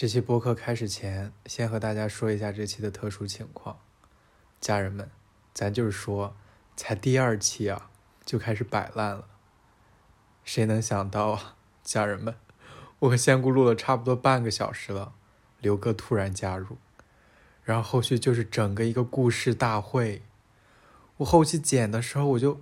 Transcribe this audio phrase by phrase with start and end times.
[0.00, 3.76] 这期播客开始前，先和大家说一下这期的特殊情况。
[4.58, 5.10] 家人们，
[5.52, 6.34] 咱就是说，
[6.74, 7.90] 才第二期啊，
[8.24, 9.26] 就开始摆烂了。
[10.42, 12.34] 谁能想到啊，家人们，
[13.00, 15.12] 我和仙姑录了差不多半个小时了，
[15.60, 16.78] 刘哥突然加入，
[17.62, 20.22] 然后后续就是整个一个故事大会。
[21.18, 22.58] 我后期剪的时候我就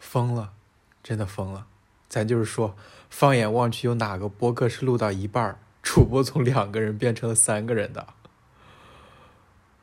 [0.00, 0.54] 疯了，
[1.00, 1.68] 真的疯了。
[2.08, 2.74] 咱就是说，
[3.08, 5.60] 放眼望去，有哪个播客是录到一半儿？
[5.92, 8.14] 主播从两个人变成了三个人的，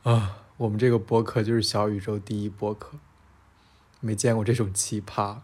[0.04, 2.94] 啊，我们这个播客就是小宇宙第一播客，
[4.00, 5.40] 没见过这种奇葩。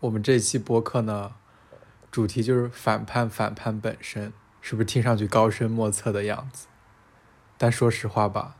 [0.00, 1.36] 我们这期播客呢，
[2.10, 6.66] 主题就是反叛，反叛本身，是不是听上去高深莫测的样子？
[7.56, 8.56] 但说实话吧，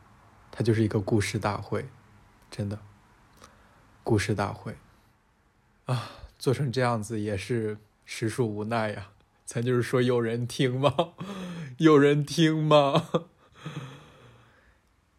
[0.52, 1.88] 它就是一个故事大会，
[2.48, 2.78] 真的，
[4.04, 4.76] 故事大会，
[5.86, 9.08] 啊，做成这样子也是实属无奈呀。
[9.46, 11.14] 咱就是说，有人听吗？
[11.78, 13.08] 有人听吗？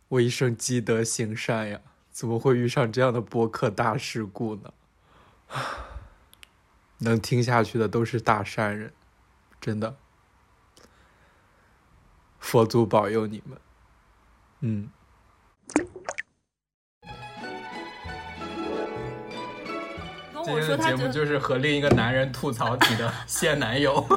[0.10, 4.74] 我一生积德行善呀，怎么会遇上这样的播客大事故呢？
[7.00, 8.92] 能听下去的都是大善人，
[9.62, 9.96] 真的。
[12.40, 13.58] 佛祖保佑你们。
[14.62, 14.90] 嗯。
[20.48, 24.02] 今天的节目就是和另一个男人吐槽你的 现男友。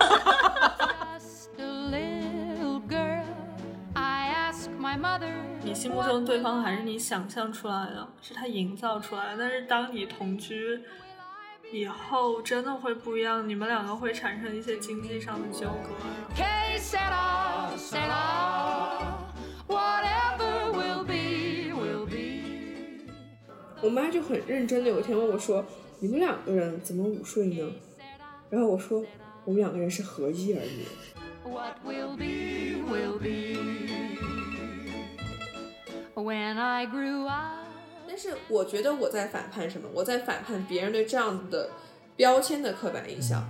[5.62, 9.36] 你心目中对方还是你想象出来的，是他营造出来的。
[9.38, 10.80] 但是当你同居
[11.72, 15.90] 以后，真的会不一样，你们两个会产生一些经济上的纠葛。
[23.82, 25.64] 我妈就很认真的有一天问我说。
[26.02, 27.70] 你们两个人怎么午睡呢？
[28.48, 29.04] 然后我说，
[29.44, 30.86] 我们两个人是合一而已。
[38.08, 39.86] 但是我觉得我在反叛什么？
[39.92, 41.68] 我在反叛别人对这样的
[42.16, 43.46] 标签的刻板印象。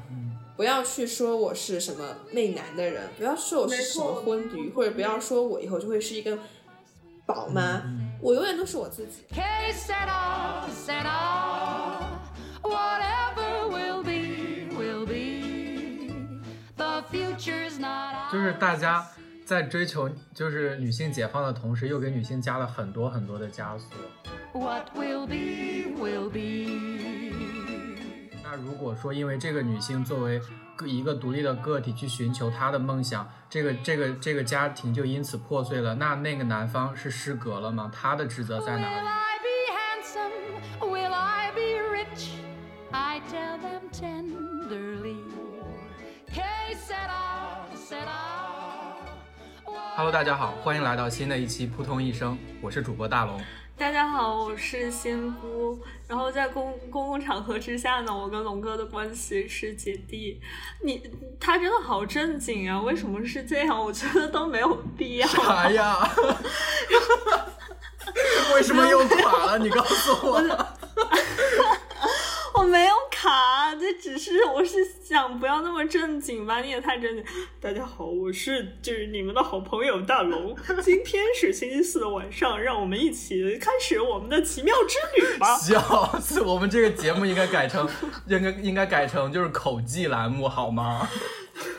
[0.57, 6.37] 不要去说我是什么媚男的人，不要说我是什么婚驴，或者不要说我以后就会是一个
[7.25, 7.83] 宝妈。
[8.21, 9.23] 我永远都是我自己。
[18.33, 19.05] 就是大家
[19.45, 23.89] 在追求就是女性解放的同时，又给女性加了很多很多的枷锁。
[28.43, 30.41] 那如果说因为这个女性作为
[30.87, 37.91] 一个独立的个体去寻求她的梦想，这个这个这个家庭就因此破碎了，那那个男方是失格了吗？
[37.93, 39.20] 他的职责在哪里
[50.01, 53.39] ？Hello，大家好，欢迎来到新的一期《扑通一声》，我是主播大龙。
[53.77, 55.79] 大家好，我是仙姑。
[56.09, 60.41] 然后在公公共场合之下呢，我跟龙哥的关系是姐弟。
[60.83, 61.03] 你
[61.39, 63.79] 他真的好正经啊，为什么是这样？
[63.79, 65.29] 我觉得都没有必要。
[65.29, 66.11] 啥呀？
[68.55, 69.59] 为什么又垮了？
[69.59, 70.39] 你告诉我。
[70.41, 71.77] 我
[72.65, 76.61] 没有卡，这只是我是想不要那么正经吧？
[76.61, 77.25] 你也太正经。
[77.61, 80.57] 大家好，我是就是你们的好朋友大龙。
[80.83, 85.57] 今天是星期四的晚上，让我们一起开始我们的奇妙之旅吧。
[85.59, 86.41] 笑死！
[86.43, 87.89] 我们这个节目应该改成
[88.27, 91.09] 应该应该改成就是口技栏目好吗？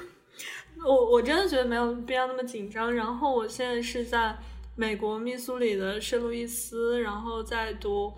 [0.85, 2.93] 我我真的觉得没有必要那么紧张。
[2.93, 4.37] 然后我现在是在
[4.75, 8.13] 美国密苏里的圣路易斯，然后在读。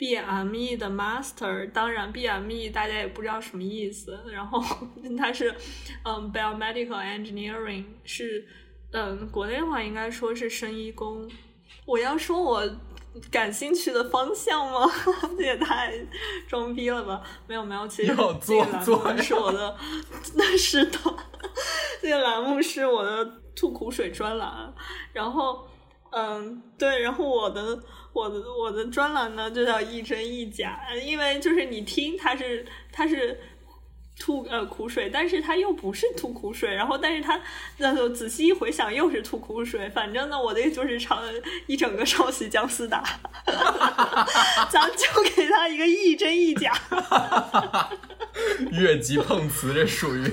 [0.00, 4.18] BME 的 Master，当然 BME 大家也不知道什么意思。
[4.32, 4.58] 然后
[5.18, 5.54] 它是
[6.04, 8.46] 嗯 Biomedical Engineering，是
[8.92, 11.30] 嗯国内的话应该说是生医工。
[11.84, 12.66] 我要说我
[13.30, 14.90] 感兴趣的方向吗？
[15.36, 15.92] 这 也太
[16.48, 17.22] 装逼了吧！
[17.46, 19.76] 没有没有，其实这个栏目是我的，
[20.34, 20.98] 那是的，
[22.00, 24.72] 这个栏目是我的吐苦水专栏。
[25.12, 25.68] 然后
[26.10, 27.82] 嗯对，然后我的。
[28.12, 33.38] 我的我的专栏呢就叫一真一假，因为就是你听它是它是
[34.18, 37.40] 吐呃苦水，但是它又不是吐苦水，然后但是它
[37.76, 41.20] 那就仔细一回想又是吐苦水，反正呢我的就是抄
[41.68, 43.00] 一整个抄袭姜思达，
[44.68, 46.76] 咱就给他一个一真一假，
[48.76, 50.28] 越级碰瓷这属于，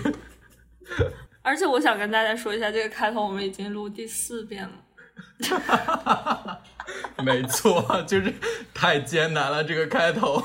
[1.44, 4.72] 而且我想跟大家说一下，这个开头我们已经录第四遍了。
[7.24, 8.34] 没错，就是
[8.74, 9.64] 太艰难了。
[9.64, 10.42] 这个开头，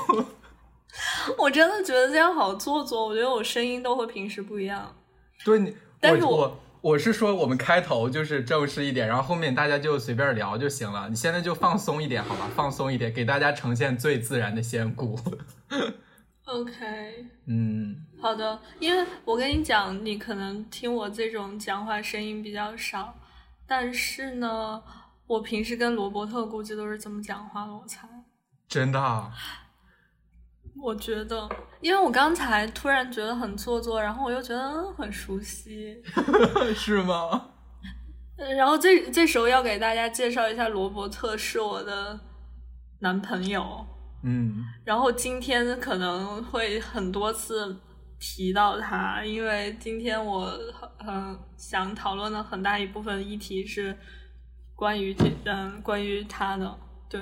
[1.37, 3.07] 我真的觉得这样好做作。
[3.07, 4.95] 我觉得我声音都和平时不一样。
[5.45, 11.07] 对你，但是我我是说我们开头就是正式一点，然后后面大家就随便聊就行了。
[11.09, 12.49] 你现在就放松一点，好吧？
[12.55, 15.17] 放松一点，给大家呈现最自然的仙姑。
[16.45, 23.15] OK，嗯，好的，因为我跟你讲，你可能听我这种讲话声音比较少，
[23.75, 24.83] 但是呢，
[25.25, 28.07] 我平时跟罗伯特估计都是这么讲话的，我猜。
[28.67, 29.33] 真的啊，
[30.79, 31.49] 我觉得，
[31.81, 35.99] 因为我刚才突然觉得很做作，然后我又觉得嗯很熟悉，
[36.77, 37.49] 是吗？
[38.37, 42.19] 呃然后这这时候要给大家介绍一下，罗伯特是我的
[42.99, 43.83] 男朋友，
[44.23, 47.75] 嗯然后今天可能会很多次
[48.25, 53.93] 提到他，因为今天我很很想讨论的很大一部分议题是
[54.77, 56.79] 关于这嗯关于他的，
[57.09, 57.21] 对，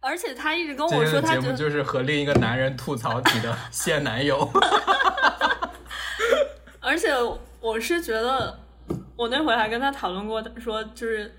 [0.00, 4.50] 而且他一直跟我说他觉得就是和另一个男人吐槽你的 现男友。
[6.80, 7.10] 而且
[7.60, 8.58] 我是觉得，
[9.16, 11.32] 我那会还跟他讨论过，他说就是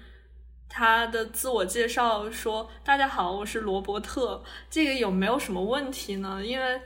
[0.70, 4.42] 他的自我介绍说：“大家好，我是罗伯特。”
[4.72, 6.42] 这个有没有什么问题呢？
[6.44, 6.82] 因为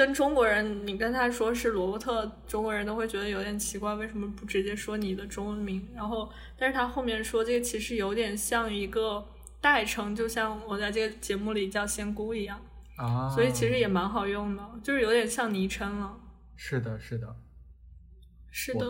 [0.00, 5.86] 跟中国人，你跟他说是罗伯特，中国人都会觉得有点奇怪，为什么不直接说你的中文名？
[5.94, 9.22] 然后，但是他后面说这个其实有点像一个
[9.60, 12.58] 代称，就像我在这个节目里叫仙姑一样，
[12.96, 16.18] 啊，所以其实也蛮好用的，就是有点像昵称了。
[16.56, 17.36] 是的，是的，
[18.50, 18.86] 是的。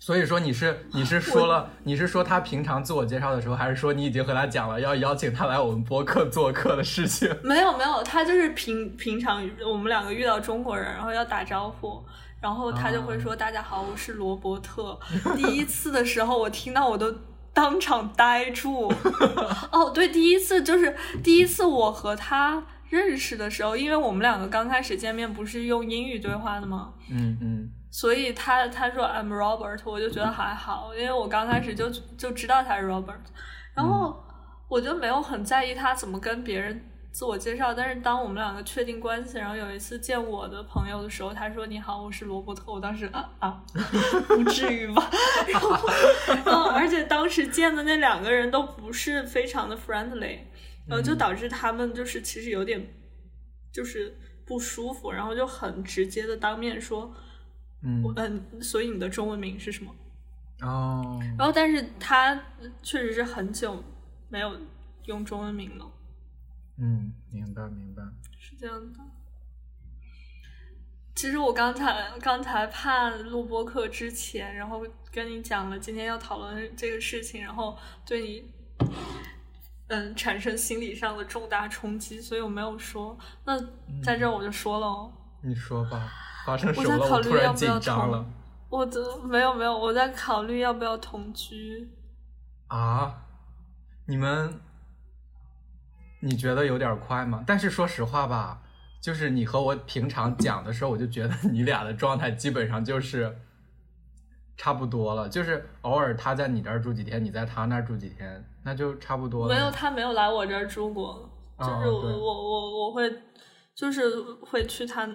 [0.00, 7.28] 所以说你是你是说了你是说他平常自我介绍的时候，还是说你已经和他讲了要邀请他来我们播客做客的事情？
[7.42, 12.02] 没有没有，他就是平平常我们两个遇到中国人，然后要打招呼，
[12.40, 14.98] 然后他就会说：“大家好，我是罗伯特。
[15.36, 17.12] ”第一次的时候，我听到我都
[17.52, 18.92] 当场呆住。
[19.72, 26.92] 哦，对，第一次就是第一次我和他认识的时候，因为我们两个刚开始见面不是用英语对话的吗？
[27.10, 31.88] 嗯嗯所以他他说 I'm Robert，我就觉得还好，因为我刚开始就
[32.18, 33.16] 就知道他是 Robert，
[33.74, 34.22] 然后
[34.68, 37.72] 我就没有很在意他怎么跟别人自我介绍。
[37.72, 43.62] 但是当我们两个确定关系，然后有一次见我的朋友的时候，他说你好，我是罗伯特，我当时啊啊，
[44.28, 45.10] 不至于吧？
[45.48, 45.70] 然后
[46.44, 50.40] 然后而且当时见的那两个人都不是非常的 friendly，
[50.86, 52.86] 然后就导致他们就是其实有点
[53.72, 54.14] 就是
[54.46, 57.14] 不舒服，然后就很直接的当面说。
[57.82, 59.94] 嗯嗯，所以你的中文名是什么？
[60.60, 62.34] 哦，然后，但是他
[62.82, 63.82] 确实是很久
[64.28, 64.58] 没有
[65.04, 65.88] 用中文名了，
[66.78, 68.02] 嗯，明白明白。
[68.40, 68.98] 是这样的。
[71.14, 78.52] 其实我刚才刚才怕录播课之前，然后跟你讲了今天要讨论这个事情，然后对你
[79.88, 83.18] 嗯产生心理上的重大冲击，所以我没有说。
[83.44, 83.58] 那
[84.02, 85.12] 在这儿我就说了哦。
[85.42, 86.08] 你说吧，
[86.48, 87.04] 发生什我在么了？
[87.04, 88.24] 我考虑要不突然紧要同张了
[88.70, 91.86] 我的没有没有，我在考虑要不要同居。
[92.68, 93.14] 啊！
[94.06, 94.58] 你们，
[96.20, 97.44] 你觉得有点快吗？
[97.46, 98.62] 但是说实话吧，
[99.02, 103.38] 就是你和我平常讲的时候，我就觉得你俩的状态基本上就是
[104.56, 109.54] 差不多了，就是偶尔他在你这儿住几天，你在他那儿住几天，那就差不多了。
[109.54, 111.28] 没有，他没有来我这儿住过，
[111.58, 113.22] 就是我、哦我我我会，
[113.74, 115.06] 就是会去他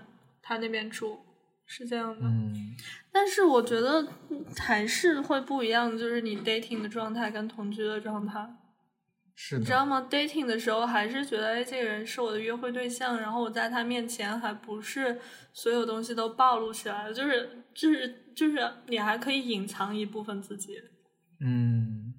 [0.41, 1.19] 他那边住，
[1.65, 2.27] 是这样的。
[2.27, 2.75] 嗯
[3.15, 4.07] 但是我觉得
[4.57, 8.44] 还是会不一样，就是你 dating 的状态跟同居的状态，
[9.35, 15.19] 是的，你知道吗？dating 的时候还是觉得，哎，这个人是我的约会对象，然后我在他面前还不是
[15.54, 20.76] 所有东西都暴露起来了，就是就是就是你还可以隐藏一部分自己。
[21.40, 22.16] 嗯，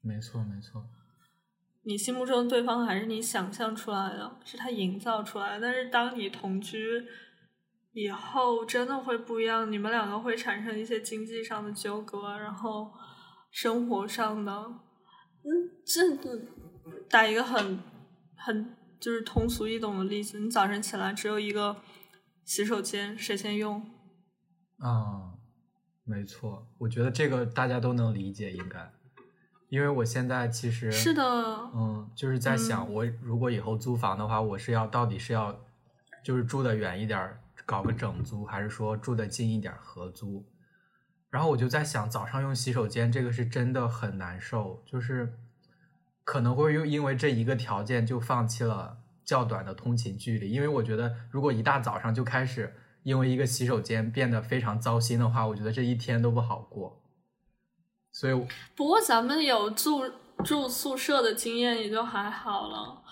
[0.00, 0.82] 没错没错，
[1.82, 5.60] 你心目中的对方还是你想象出来的，是他营造出来的。
[5.60, 7.04] 但是当你同居
[7.98, 9.72] 以后，真的会不一样。
[9.72, 12.92] 你们两个会产生一些经济上的纠葛，然后
[13.50, 15.48] 生活上的，嗯，
[15.86, 16.02] 这
[17.08, 17.80] 打一个很
[18.36, 21.74] 很就是通俗易懂的例子，你早晨起来只有一个
[22.44, 23.80] 洗手间，谁先用？
[24.78, 25.32] 啊，
[26.04, 28.92] 没错，我觉得这个大家都能理解，应该，
[29.70, 31.22] 因为我现在其实是的，
[31.74, 35.58] 嗯，就是在想，嗯我如果以后租房的话，我是要到底是要
[36.22, 40.46] 就是住的远一点儿，搞个整租，还是说住的近一点合租？
[41.28, 45.34] 然后我就在想，早上用洗手间这个是真的很难受，就是
[46.24, 57.02] 可能会因因为这一个条件就放弃了较短的通勤距离，因为我觉得如果一大早上就开始因为一个洗手间变得非常糟心的话，我觉得这一天都不好过。
[58.12, 60.10] 所以，不过咱们有住
[60.42, 63.02] 住宿舍的经验，也就还好了。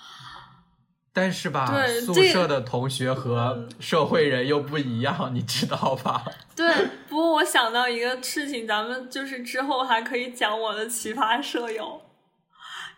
[1.16, 1.72] 但是吧，
[2.04, 6.24] 宿舍的同学和社会人又不一样，你知道吧？
[6.56, 6.68] 对，
[7.08, 12.02] 不过我想到一个事情，咱们就是之后还可以讲我的奇葩舍友，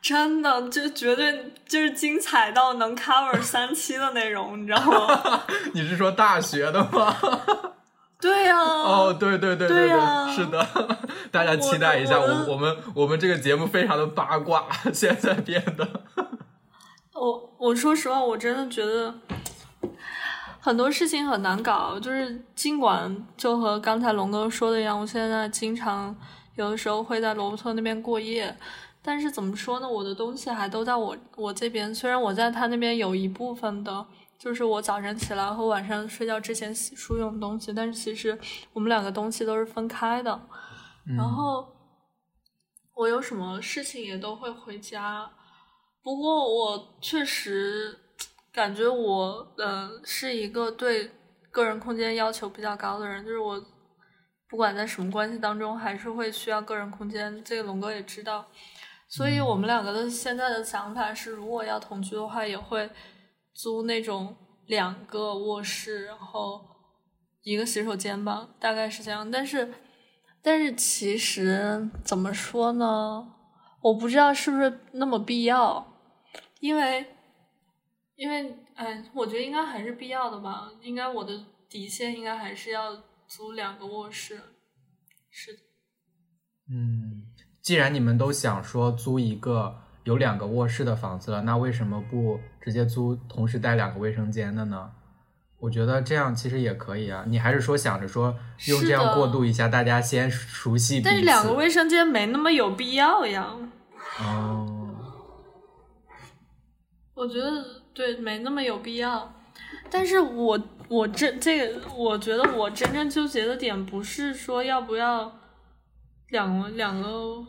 [0.00, 5.42] 真的就绝对就是精彩到能 cover 三期的内容，你知道吗？
[5.74, 7.14] 你是说大学的吗？
[8.18, 10.66] 对呀、哦，对对对对对呀是的，
[11.30, 15.86] 大家期待一下，我我我们我们这个节目非常的八卦，现在变得。
[17.18, 19.14] 我我说实话，我真的觉得
[20.60, 21.98] 很多事情很难搞。
[21.98, 26.14] 就是尽管就和刚才龙哥说的一样，我现在经常
[26.56, 28.54] 有的时候会在罗伯特那边过夜，
[29.02, 31.94] 但是怎么说呢，我的东西还都在我我这边。
[31.94, 34.06] 虽然我在他那边有一部分的，
[34.38, 38.38] 就是我早晨起来和晚上睡觉之前洗漱用的东西，但是其实
[38.74, 40.38] 我们两个东西都是分开的。
[41.16, 41.66] 然后
[42.94, 45.30] 我有什么事情也都会回家。
[46.06, 47.98] 不过我确实
[48.52, 51.10] 感觉我呃是一个对
[51.50, 53.60] 个人空间要求比较高的人，就是我
[54.48, 57.42] 不管在什么关系当中，还是会需要个人空间。
[57.42, 58.46] 这个龙哥也知道，
[59.08, 62.88] 所以我们两个的现在的想法是，如果要同居的话，也会
[63.52, 64.36] 租那种
[64.66, 66.64] 两个卧室，然后
[67.42, 69.28] 一个洗手间吧，大概是这样。
[69.28, 69.74] 但是，
[70.40, 73.32] 但是其实怎么说呢？
[73.80, 75.94] 我不知道是不是那么必要。
[76.66, 77.06] 因为，
[78.16, 80.68] 因为，哎，我觉得应该还是必要的吧。
[80.82, 81.32] 应该我的
[81.68, 84.40] 底线应该还是要租两个卧室。
[85.30, 85.58] 是的，
[86.70, 87.22] 嗯，
[87.62, 94.90] 既然你们都想说租一个有两个卧室的房子了，那为什么不直接租同时带两个卫生间的呢？
[95.58, 97.24] 我觉得这样其实也可以啊。
[97.28, 101.00] 你还是说想着说用这样过渡一下，大家先熟悉。
[101.00, 103.56] 但是两个卫生间没那么有必要呀。
[104.18, 104.65] 哦，
[107.16, 109.32] 我觉得对，没那么有必要。
[109.90, 115.40] 但是我我真这个，我觉得我真正纠结的点不是说要不要
[116.28, 117.42] 两两个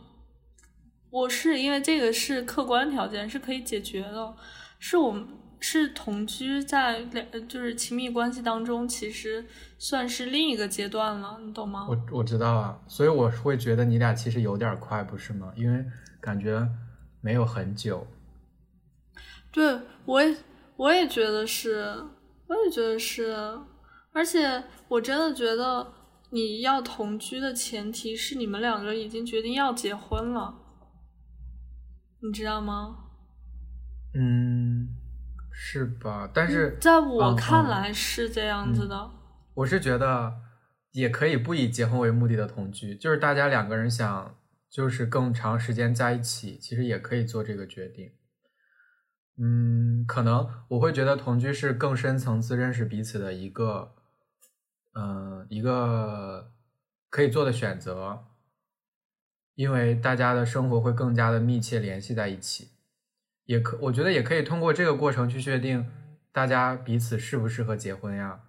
[1.10, 4.34] 我是，因为这个是客观条件，是可以解决的。
[4.78, 5.26] 是我们
[5.60, 9.44] 是同居在两就是亲密关系当中，其实
[9.76, 11.86] 算是另一个阶段了，你懂吗？
[11.90, 15.52] 我我知道啊，所以我会觉得你俩其实有点快，不是吗？
[15.56, 15.84] 因为
[16.22, 16.66] 感觉
[17.20, 18.06] 没有很久。
[19.50, 20.36] 对，我也
[20.76, 21.80] 我也觉得是，
[22.46, 23.58] 我也觉得是，
[24.12, 25.92] 而且我真的觉得
[26.30, 30.54] 你要同居的前提是你们两个已经决定要结婚了，
[32.22, 33.06] 你知道吗？
[34.14, 34.88] 嗯，
[35.52, 36.30] 是吧？
[36.32, 39.10] 但是在我看来是这样子的，
[39.54, 40.34] 我是觉得
[40.92, 44.36] 也可以不以结婚为目的的同居，就是大家两个人想
[44.70, 48.12] 就是更长时间在一起，其实也可以做这个决定。
[49.40, 53.92] 嗯，可能我会觉得同居是更深层次认识彼此的一个，
[54.94, 56.50] 嗯、一个
[57.08, 58.24] 可以做的选择，
[59.54, 62.70] 因为大家的生活会更加的密切联系在一起，
[63.44, 65.86] 也可我觉得也可以通过这个过程去确定
[66.32, 68.40] 大家彼此适不适合结婚呀。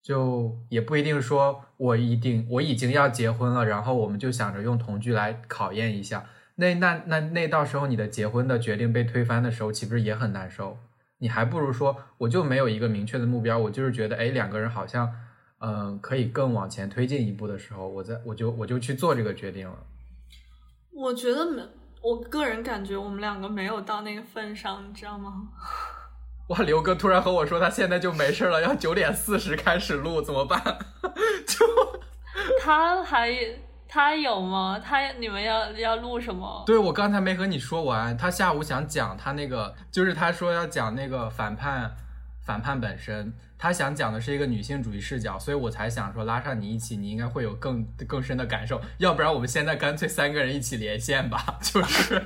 [0.00, 6.30] 就也不一定说我一定我已经要结婚了，然后我们就想着用同居来考验一下。
[6.60, 10.76] 那那那那到时候你的结婚的决定被推翻的时候，岂不是也很难受？
[11.18, 15.06] 你还不如说我就没有一个明确的目标，我就是觉得哎两个人好像
[15.60, 19.76] 嗯、呃可以更往前推进一步的时候，我在我就我就去做这个决定了。
[20.92, 21.62] 我觉得没，
[22.02, 25.48] 我个人感觉我们两个没有到那个份上，你知道吗？
[26.50, 30.60] 哇，刘哥突然和我说他现在就没事了，要九点四十开始录，怎么办？
[31.46, 31.66] 就
[32.60, 33.30] 他还
[33.88, 34.78] 他有吗？
[34.78, 36.62] 他你们要要录什么？
[36.66, 41.96] 对我刚才没和你说完，他下午想讲他那个，就是他说要讲那个反叛，
[42.42, 48.78] 反叛本身，他想讲的是一个女性主义视角，所以我才想说拉上你一起，你应该会有更更深的感受。
[48.98, 52.22] 要不然我们现在干脆三个人一起连线吧， 就是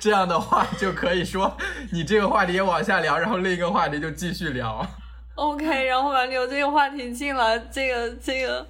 [0.00, 1.56] 这样的话就可以说
[1.92, 4.84] 你这个话题也往下聊，然后另一个话题就继续聊。
[5.34, 8.66] OK， 然后把留这个话题进来，这个这个，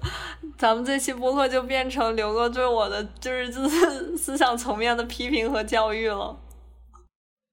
[0.57, 6.37] 咱们这期播客就变成刘哥对我的就是就是思想层面的批评和教育了。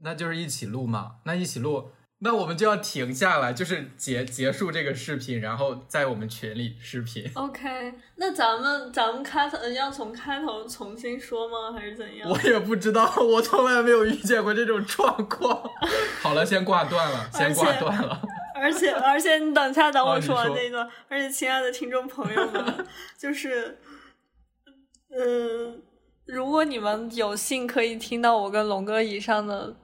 [0.03, 1.91] 那就是一起录嘛，那一起录，
[2.21, 7.31] 那我们就要停下来，就是结结束这个视频，然后在我们群里视频。
[7.35, 11.79] OK，那咱们咱们开头要从开头重新说吗？
[11.79, 12.31] 还是怎样？
[12.31, 15.63] 我也不知道，我从来没有遇见过这种状况。
[16.23, 18.23] 好了，先挂断了，先挂断了。
[18.61, 20.89] 而且而且，你等一下等我说说完这一段。
[21.09, 22.87] 而且，亲爱的听众朋友们，
[23.17, 23.79] 就是，
[25.09, 25.83] 嗯，
[26.27, 29.75] 如果你们有幸可以听到我跟龙哥以上的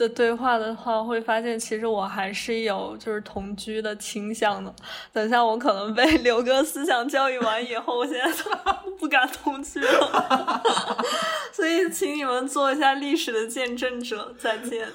[0.00, 4.74] 的对话的话，会发现其实我还是有就是同居的倾向的。
[5.12, 8.32] 等下我可能被刘哥思想教育完以后，我现在
[8.98, 10.62] 不敢同居了。
[11.52, 14.34] 所以，请你们做一下历史的见证者。
[14.38, 14.88] 再见，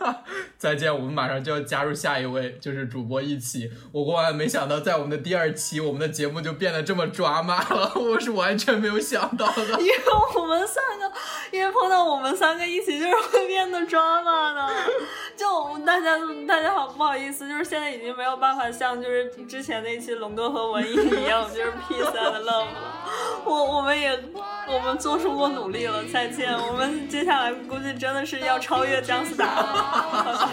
[0.58, 0.92] 再见。
[0.92, 3.70] 我们马上就要加入下一位，就是主播一起。
[3.92, 7.92] 我万万没想到，在我们的第二期，我们的节目就变得这么抓马了。
[7.94, 9.62] 我是完全没有想到的。
[9.80, 9.94] 因为
[10.36, 11.10] 我们三个，
[11.50, 14.49] 因为碰到我们三个一起，就是会变得抓马。
[15.36, 23.00] 就大家大家好不好意思，就是现在已经没有办法像就是之前那期龙哥和文艺一样，就是 P 三的 love 了。
[23.44, 24.22] 我我们也
[24.68, 26.52] 我们做出过努力了，再见。
[26.52, 29.72] 我们接下来估计真的是要超越姜思达了。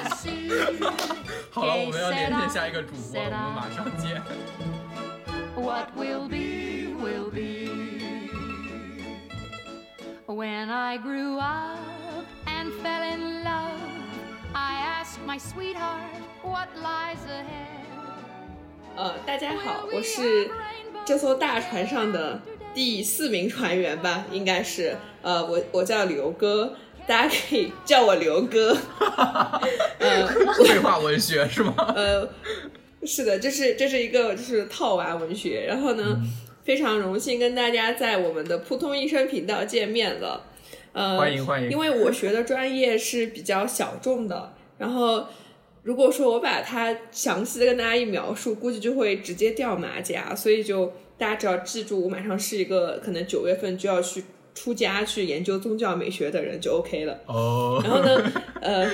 [1.51, 4.21] 好了，我们要连线下一个主播，我们马上见。
[5.55, 7.67] What will be will be
[10.27, 11.77] when I grew up
[12.59, 13.79] and fell in love.
[14.53, 17.85] I ask my sweetheart what lies ahead.
[18.95, 20.49] 呃，大家好，我是
[21.05, 22.41] 这艘大船上的
[22.73, 24.97] 第四名船员吧，应该是。
[25.21, 28.75] 呃，我我叫刘哥，大家可以叫我刘哥。
[29.99, 31.75] 呃， 绘画文学是吗？
[31.95, 32.27] 呃，
[33.03, 35.65] 是的，这是这是一个就是套娃文学。
[35.67, 36.19] 然后呢，
[36.63, 40.41] 非常荣幸跟大家在我们的扑通医生频道见面了。
[40.97, 41.69] 呃，欢迎欢迎。
[41.69, 45.27] 因为我学的专业是比较小众的，然后
[45.83, 54.23] 如果说我把它详细的跟大家一描述，估计就会直接掉马甲，所以就大家只要记住，我马上是一个可能九月份就要去
[54.55, 57.19] 出家去研究宗教美学的人就 OK 了。
[57.27, 57.79] 哦。
[57.83, 58.89] 然后呢，呃，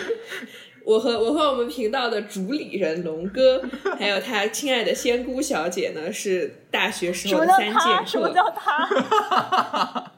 [0.83, 3.63] 我和我和我们频道的主理人龙哥，
[3.97, 8.05] 还有他亲爱的仙姑小姐呢，是大学时候的三剑客。
[8.05, 8.87] 什么叫他？
[8.89, 10.11] 什么叫他？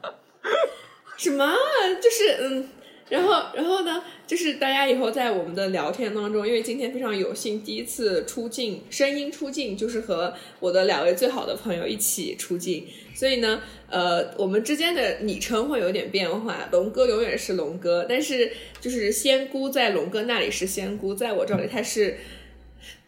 [1.16, 1.54] 什么？
[2.00, 2.68] 就是嗯，
[3.08, 4.02] 然后然后呢？
[4.26, 16.68] 就是大家以后在我们的聊天当中，因为今天非常有幸第一次出镜，声音出镜，就是和我的两位最好的朋友一起出镜，所以呢，呃，我们之间的昵称会有点变化。
[16.72, 18.50] 龙哥永远是龙哥，但是
[18.80, 22.18] 就是仙姑在龙哥那里是仙姑，在我这里他是，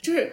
[0.01, 0.33] 就是。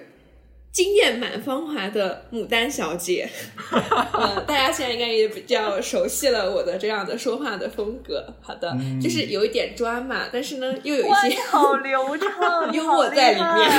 [0.76, 3.30] 经验满芳华的牡丹小姐，
[3.72, 8.22] 呃，大家现在应该也比较熟悉了我的这样的说话的风格。
[8.42, 13.72] 好的，就是有一点抓马，但是呢，又有一些好流畅 幽默在里面。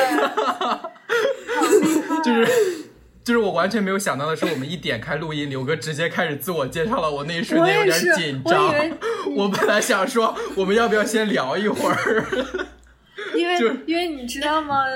[2.25, 2.47] 就是
[3.23, 8.75] 就是我完全没有想到的是，我们一点开录音，刘哥直接开始自我介绍了，我那一瞬间有点紧张。
[9.37, 12.25] 我本来想说，我们要不要先聊一会儿？
[13.37, 14.87] 因为因为你知道吗？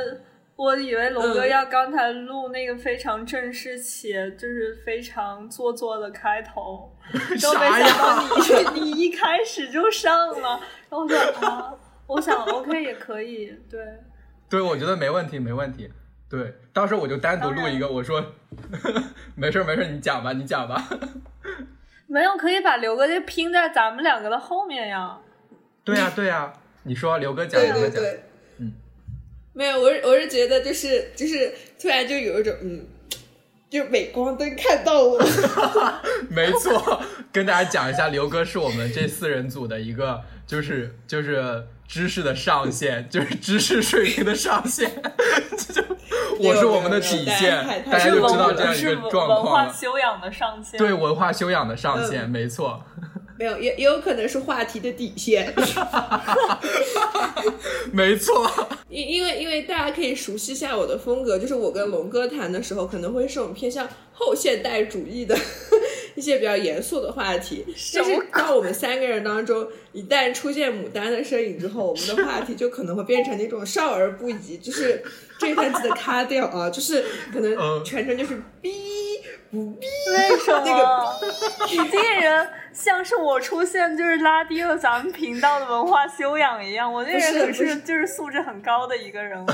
[0.61, 6.95] 我以为龙哥要刚才录那个非常正式且就是非常做作的开头，
[7.41, 8.23] 都没想到
[8.75, 11.19] 你 你一开始就上了，然后我说
[11.49, 11.75] 啊，
[12.07, 13.81] 我想 OK 也可以，对，
[14.51, 15.91] 对，我觉得没问题，没问题，
[16.29, 18.23] 对，到时候我就单独录一个，我说
[19.35, 20.87] 没事没事，你讲吧，你讲吧，
[22.07, 25.19] 没有可以把刘哥就拼在咱们两个的后面呀，
[25.83, 28.03] 对呀对呀，你说刘哥讲，刘哥讲。
[29.61, 32.87] 没有，我是我是觉得就是就是突然就有一种嗯，
[33.69, 35.19] 就镁光灯看到我。
[36.31, 44.91] 没错，跟大家讲一下，刘哥是我们这四人组的一个，就是就是知识的上限，就是知识水平的上限。
[46.41, 52.83] 我是我们的底线，大家就知道这样一个状况文化修养的上限，对文化修养的上限，没错。
[53.41, 55.51] 没有，也也有可能是话题的底线。
[57.91, 58.47] 没错，
[58.91, 65.35] 因因为因为大家可以熟悉一下我的风格，就是我跟龙哥谈的时候，可能会是我们偏向后现代主义的
[66.17, 67.65] 一些比较严肃的话题。
[67.95, 75.03] 但是当我们三个人当中一旦出现牡丹的身影之后，我们的话题就可能会变成那种少儿不宜，就是
[75.39, 78.71] 这一段记得卡掉啊，就是可能全程就是逼
[79.53, 80.63] 为什么？
[80.65, 82.49] 那个你这个人。
[82.73, 89.45] 像是我出现就是拉低了咱们频道的文化修养一样，我这人可是就是素质很高的一个人。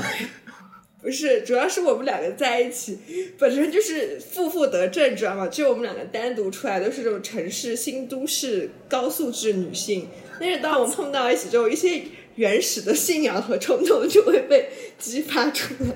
[1.01, 2.99] 不是，主要是我们两个在一起
[3.39, 5.47] 本身就是负负得正，知道吗？
[5.47, 12.03] 就我们两个单独出来都是这种城市新都市高素质女性，但是当我们碰到一起之后，一些
[12.37, 15.93] 原始的信仰和冲动就会被激发出来。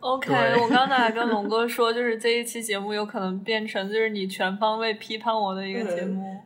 [0.00, 6.38] OK，我刚才还跟龙哥说，就是这一期节目有可能变成就是你全方位批判我的一个节目。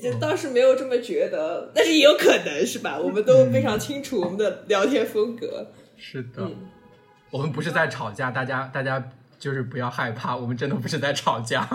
[0.00, 2.98] 这倒是没有这么觉得，但是也有可能是吧？
[2.98, 5.72] 我们都非常清楚我们的聊天风格。
[5.96, 6.48] 是的，
[7.30, 11.62] 我们不是在吵架，大家大家就是不要害怕，我们真的不是在吵架。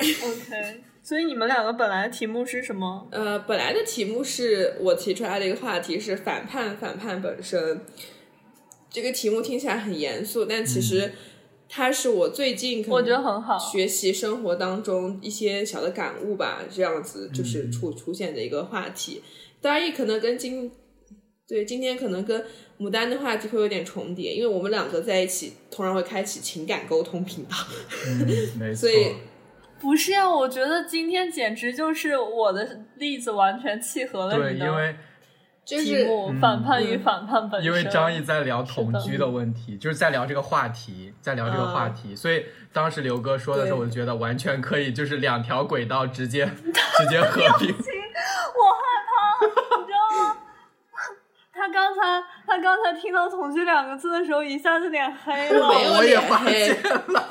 [0.00, 3.08] OK，所以你们两个本来的题目是什么？
[3.10, 7.80] 呃，本来的题目是我提出来的一个话题是反叛，反叛本身。
[8.88, 11.10] 这个题目听起来很严肃，但其实
[11.68, 13.58] 它是我最近可我觉得能很好。
[13.58, 19.20] 学习生活当中一些小的感悟吧，这样子就是出出现的一个话题。
[19.60, 20.70] 当然也可能跟今
[21.48, 22.44] 对今天可能跟
[22.78, 27.56] 牡丹的话题会有点重叠，因为我们两个在一起通常会开启情感沟通频道。
[28.76, 28.88] 所。
[28.88, 29.12] 以
[29.80, 34.96] 不是啊，我觉得今天简直就是我的例子完全契合了对，你的因为
[35.64, 37.64] 就是题目嗯反叛与反叛本身。
[37.64, 46.44] 因为张译在聊同居的问题，就是在聊这个话题，在聊这个话啊题，所以当时刘哥说的时候，我就觉得完全可以，就是两条轨道直接
[46.98, 47.68] 直接合并。
[47.70, 50.36] 我害怕，你知道吗？
[51.52, 55.68] 他刚才他刚才听到“同居”两个字的时候，一下子脸黑了。
[55.68, 56.72] 没有我也脸发黑，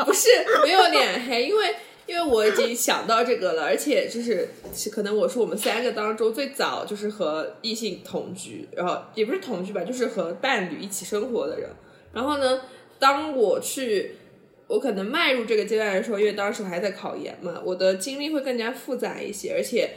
[0.05, 0.29] 不是
[0.63, 1.75] 没有脸黑，因为
[2.09, 4.47] 因为我已经想到这个了，而且就是
[4.91, 11.69] 可能我是我们三个当中最早就是和异性同居，然后也不是同居吧，就是和伴侣一起生活的人。
[12.11, 12.61] 然后呢，
[12.97, 14.13] 当我去
[14.65, 19.91] 我可能迈入这个阶段的时候，因为当时我还在考研嘛，我的经历会更加复杂一些，而且。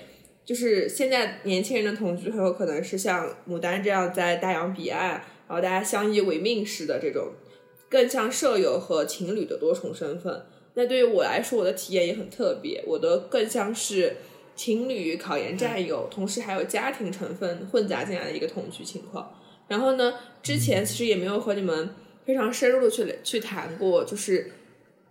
[0.45, 5.11] 就是现在年轻人的同居很有可能是像牡丹这样在大洋彼岸，
[5.47, 7.29] 然后大家相依为命似的这种
[7.89, 10.43] 更像舍友和情侣的多重身份。
[10.75, 14.17] 那对于我来说，我的体验也很特别，我的更像是
[14.57, 19.35] 情侣、考研战友，同时还有家庭成分混杂进来的一个同居情况。
[19.69, 21.91] 然后呢，之前其实也没有和你们
[22.25, 24.53] 非常深入的去去谈过，就是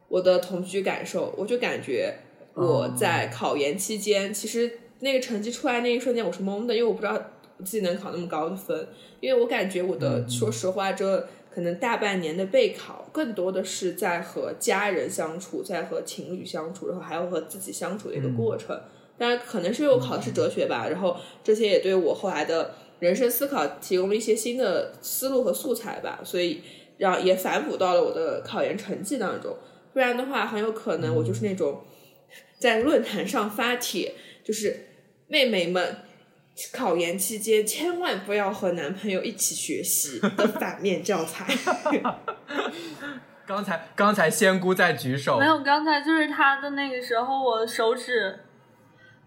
[0.08, 1.34] 我的同居感受。
[1.38, 2.14] 我就感觉
[2.54, 7.20] 我在考研期间，其实那个成绩出来那一瞬间，我是懵的，因为我不知道
[7.60, 8.88] 自己能考那么高的分，
[9.20, 18.80] 因为我感觉我的，说实话，这可能大半年的备考，更多的是在和家人相处，在和情侣相处，然后还有和自己相处的一个过程。
[19.18, 26.62] 当然，可能是因为我考的是哲学吧，然后这些也对我后来的人生思考提供了一些新的思路和素材吧，所以
[26.98, 29.56] 让也反哺到了我的考研成绩当中。
[29.94, 31.82] 不然的话，很有可能我就是那种
[32.58, 34.88] 在论坛上发帖，就是
[35.28, 35.98] 妹妹们
[36.74, 41.46] 考研期间千万不要和男朋友一起学习 的反面教材。
[43.46, 48.40] 刚才刚才仙姑在举手没，有，刚才就是他的那个时候，我的手指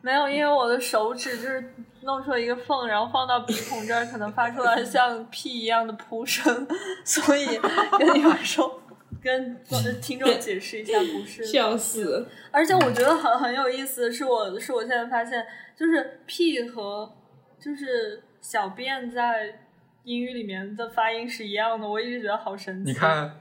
[0.01, 6.67] 没有，因为我的手指就是弄出了一个缝，然后放到鼻孔这儿，可能发出来像屁一样的噗声，
[7.05, 7.59] 所以
[7.99, 8.81] 跟你们说，
[9.23, 9.63] 跟
[10.01, 12.27] 听众解释一下，不是笑死！
[12.51, 15.45] 而且我觉得很很有意思，是我是我现在发现，
[15.77, 17.13] 就是 P 和
[17.59, 19.59] 就是小便在
[20.05, 22.93] 英语里面的发音是一样的，我一直觉得好神奇。
[22.93, 23.41] 你，看，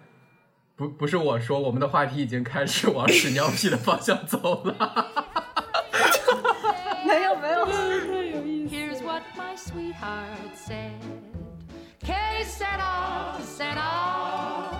[0.76, 4.76] 不不是我说，我们的话题已经开始往屎尿屁的方向走了。
[7.06, 7.65] 没有没有
[8.67, 11.00] ，Here's what my sweetheart said.
[12.00, 14.74] Que sera, sera,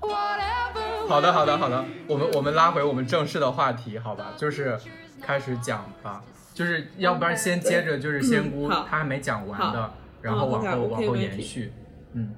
[0.00, 1.06] whatever.
[1.08, 4.34] 好的，好的，好的，我们我们拉回我们正式的话题，好吧？
[4.36, 4.78] 就是
[5.20, 6.22] 开始讲吧，
[6.60, 11.72] 就是要不然先接着就是仙姑她还没讲完的，然后往后往后延续。
[12.12, 12.34] 嗯，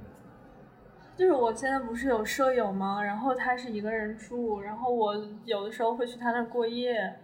[1.17, 3.03] 就是我现在不是有舍友吗？
[3.03, 7.17] 然后他是一个人住，然后我有的时候会去他那儿过夜，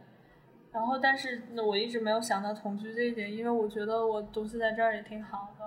[0.72, 5.64] 然后但是我一直没有想到同居这一点，因为我觉得我独自在这儿也挺好的。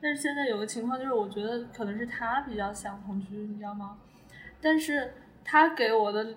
[0.00, 3.98] 但是现在有个情况就是，我觉得可能是他比较想同居，你知道吗？
[4.60, 5.14] 但是
[5.44, 6.34] 他给我的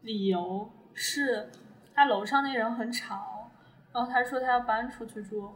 [0.00, 1.50] 理由是，
[1.96, 3.50] 他楼上那人很吵，
[3.90, 5.50] 然后他说他要搬出去住，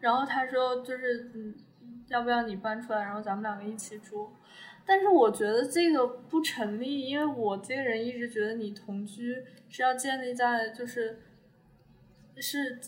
[0.00, 1.54] 然后他说就是嗯，
[2.08, 4.32] 要不要你搬出来，然后咱们两个一起住？
[4.84, 11.20] 但是我觉得这个不成立，因为我这个人一直觉得你同居是要建立在就是
[12.38, 12.80] 是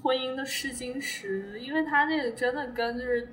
[0.00, 3.28] 婚姻的试金石，因为他那个真的跟就是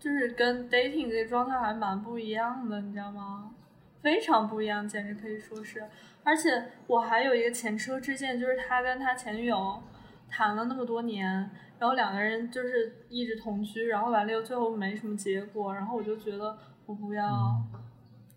[0.00, 3.54] 就是跟 dating 这个状态还蛮不一样的，你知道吗？
[4.02, 5.84] 非常不一样，简直可以说是。
[6.22, 9.82] 而且我还有一个前车之鉴，就是他跟他前女友
[10.28, 16.56] 谈了那么多年，然后两个人就是一直同居，然后完了又最后没什么结果，然后我就觉得
[16.86, 17.62] 我不要。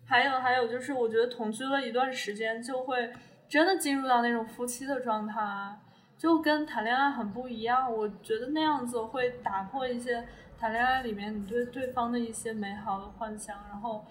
[0.06, 3.10] 还有还有就是，我觉得同居了一段时间，就会
[3.48, 5.78] 真的进入到那种夫妻的状态，
[6.18, 7.90] 就跟谈恋爱很不一样。
[7.90, 10.26] 我觉得那样子会打破一些
[10.58, 14.04] 谈恋爱里面你对对方的一些美好的幻想，然后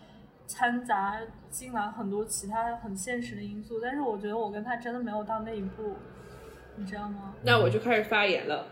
[0.48, 3.80] 掺杂进来很多其他很现实的因素。
[3.82, 5.96] 但是我觉得我跟他真的没有到那一步，
[6.78, 7.36] 你知道吗？
[7.44, 8.68] 那我就开始发言了，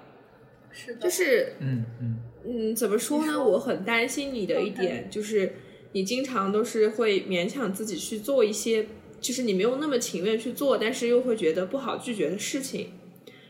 [0.71, 3.43] 是的，就是嗯嗯，嗯，怎么说呢？
[3.43, 5.53] 我很担心你的一点就是，
[5.93, 8.87] 你经常都是会勉强自己去做一些
[9.19, 12.93] 就是你没有那么情愿去做，但是又会觉得不好拒绝的事情。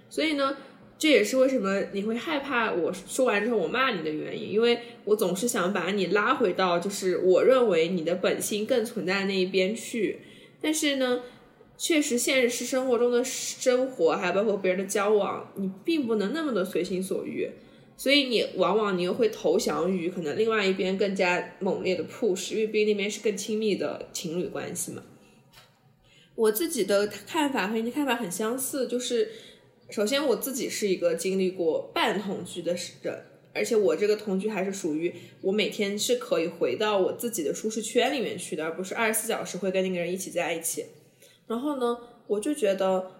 [0.10, 0.57] 所以呢，
[1.02, 10.20] 这也是为什么你会害怕我说完之后我骂你的原因，因为我总是想把你拉回到就是我认为你的本性更存在的那一边去。
[10.62, 11.24] 但是呢，
[11.76, 17.50] 确实现实生活中的生活，还包括别人的交往，你并不能那么的随心所欲。
[17.98, 25.02] 所以你往往你又会投降于可能另外一边更加猛烈的 push，因为毕竟那边是更亲密的情侣关系嘛。
[26.36, 29.32] 我自己的看法和你的看法很相似，就是
[29.91, 40.86] 首先我自己是一个经历过半同居的人，而且我这个同居还是属于我每天是可以回到我自己的舒适圈里面去的，而不是二十四小时会跟那个人一起在一起。
[41.45, 43.12] 然后呢，我就觉得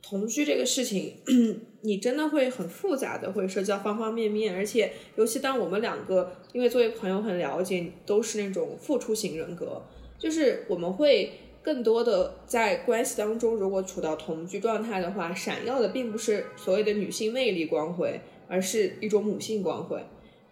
[0.00, 1.16] 同居这个事情，
[1.82, 9.82] 你真的会很复杂的，会涉及到方方面面，而且尤其当我们两个因为作为朋友很了解，都是那种付出型人格，
[10.16, 11.40] 就是我们会。
[11.66, 20.00] 更多的在关系当中，如果处到同居状态的话，闪耀的并不是所谓的女性魅力光辉，而是一种母性光辉。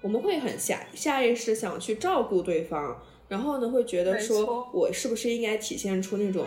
[0.02, 6.44] 我们会很下下意识想去照顾对方，然后呢，会觉得说我是不是应该体现出那种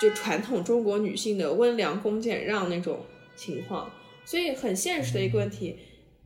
[0.00, 3.00] 就传统中国女性的温良恭俭让那种
[3.36, 3.90] 情况。
[4.24, 5.76] 所以很现实的一个问题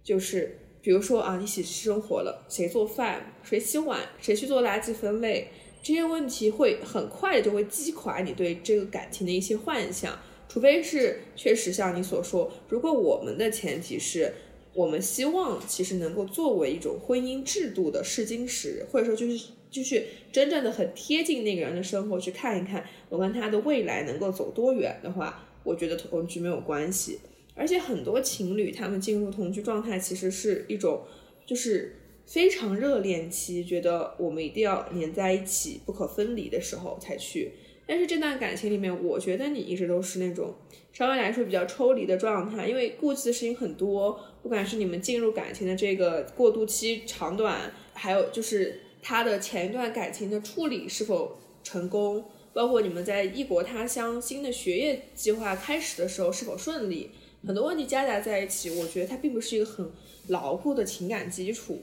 [0.05, 5.49] 就是，比如说啊，一起生活了，谁做饭，谁洗碗，谁去做垃圾分类。
[5.83, 10.17] 这些问题会很快的就会击垮你对这个感情的一些幻想，
[10.49, 14.33] 除非是确实像你所说，如果我们的前提是
[14.75, 27.19] 我们希望其实能够作为一种婚姻制度的试金石，或者说就是就是真正的很贴近那个人的生活去看一看我跟他的未来能够走多远的话，我觉得同居没有关系。
[27.55, 31.03] 而且很多情侣他们进入同居状态其实是一种
[31.45, 31.97] 就是。
[32.27, 37.53] 非常热恋期，觉得我们一定要黏在一起，不可分离的时候才去。
[37.87, 40.55] 但是这段感情里面，我觉得你一直都是那种
[40.93, 44.19] 稍微来说比较抽离的状态，因为顾忌的事情很多。
[44.43, 57.11] 不管是你们进入感情的这个过渡期长短，还有就是他的前一段感情的处理是否成功，包括你们在异国他乡新的学业计划开始的时候是否顺利，
[57.47, 59.91] 很多问题夹杂在一起，我觉得它并不是一个很
[60.29, 61.83] 牢固的情感基础。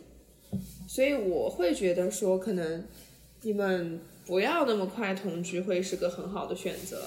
[0.89, 2.84] 所以我会觉得说，可能
[3.43, 7.04] 你们不要那么快同居会是个很好的选择。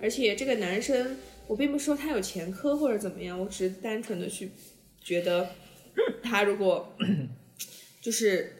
[0.00, 1.16] 而且这个男生，
[1.48, 4.52] 我并不是说他有前科或者怎么样，我只是单纯的去
[5.02, 5.50] 觉得，
[6.22, 6.96] 他如果
[8.00, 8.52] 就是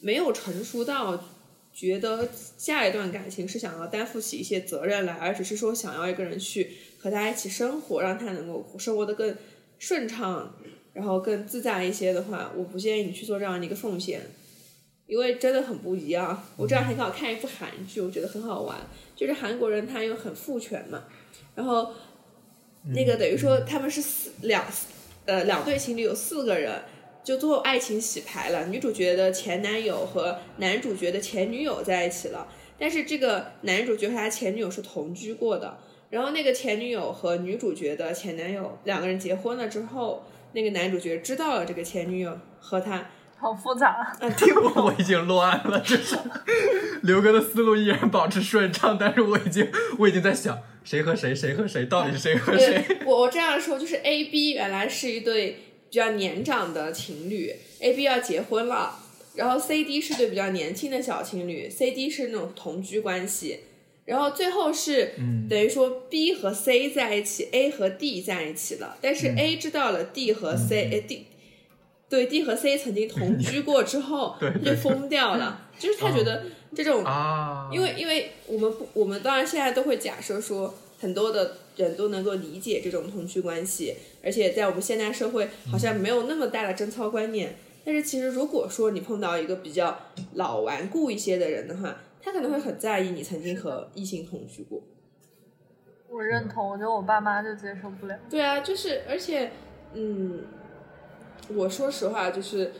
[0.00, 1.24] 没有成熟到
[1.72, 9.36] 觉得下一段感情是想要担负起一些责任来，而只是说想要一个人去和他一起生活，让他能够生活的更
[9.78, 10.56] 顺畅。
[11.00, 14.20] 然后更自在一些的话，我不建议你去做这样的一个奉献，
[15.06, 16.44] 因为真的很不一样。
[16.58, 18.76] 我这两天刚好看一部韩剧，我觉得很好玩，
[19.16, 21.04] 就是韩国人他又很父权嘛，
[21.54, 21.90] 然后
[22.94, 24.62] 那个等于说他们是四两
[25.24, 26.82] 呃两对情侣有四个人，
[27.24, 32.46] 就做爱情洗牌了，女主角的前男友和男主角的前女友在一起了，
[32.78, 35.78] 但是这个男主角和他前女友是同居过的，
[36.10, 40.24] 然后那个前女友和女主角的前男友两个人结婚了之后。
[40.52, 43.08] 那个男主角知道了这个前女友和他，
[43.38, 44.30] 好复杂啊！
[44.30, 46.16] 听我 我已经乱了，这是
[47.02, 52.84] 刘哥的思路依然保持顺畅，但是我已经我已经在想谁和谁，谁和谁，到底是谁和谁？
[53.06, 55.58] 我我这样说就是 A B 原来是一对
[55.88, 58.98] 比较年长的情侣，A B 要结婚了，
[59.34, 63.60] 然后 C D 是对比较年轻的小情侣，C D 是那种同居关系。
[64.10, 65.12] 然后最后是
[65.48, 68.96] 等于说 B 和 C 在一起，A 和 D 在一起了。
[69.00, 71.26] 但是 A 知道了 D 和 C，哎 D，
[72.08, 74.34] 对 D 和 C 曾经同居过之后，
[74.66, 75.68] 就疯掉了。
[75.78, 76.42] 就是他觉得
[76.74, 77.04] 这种，
[77.72, 83.94] 因为因为我们不，我们当然现在都会假设说，很多的人都能够理解这种同居关系，
[84.24, 87.54] 而且在我们现代社会好像没有那么大的贞操观念。
[87.84, 89.96] 但是其实如果说你碰到一个比较
[90.34, 94.82] 老顽固一些的人的话，他可能会很在意你曾经和异性同居过。
[96.08, 98.18] 我认同，我觉得我爸妈就接受不了。
[98.28, 99.50] 对啊，就是而且，
[99.94, 100.44] 嗯，
[101.54, 102.72] 我说实话，就是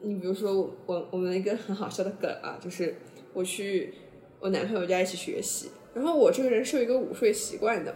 [0.00, 2.94] 你比如说我我们一个很好笑的梗啊，就是
[3.32, 3.92] 我去
[4.38, 7.92] 我男朋友家一起学习，然后我这个人是有一个午睡习惯的，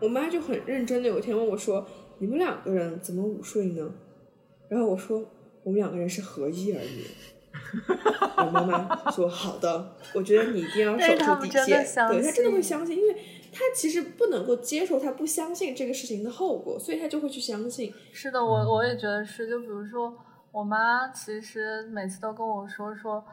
[0.00, 1.86] 我妈就很认真的有一天问我说
[2.20, 3.94] ：“你们两个人怎么午睡呢？”
[4.68, 5.26] 然后我说
[5.64, 7.04] ：“我们两个人是合一而已。”
[8.36, 13.14] 我妈妈说：“好的，我觉得你一定要守住底线。”对他真的会相信，因为
[13.52, 17.92] 他其实不能够接受他不相信这个事情的后果，所以他就会去相信。
[18.12, 19.48] 是的，我我也觉得是。
[19.48, 20.16] 就比如说，
[20.52, 23.24] 我妈其实每次都跟我说说，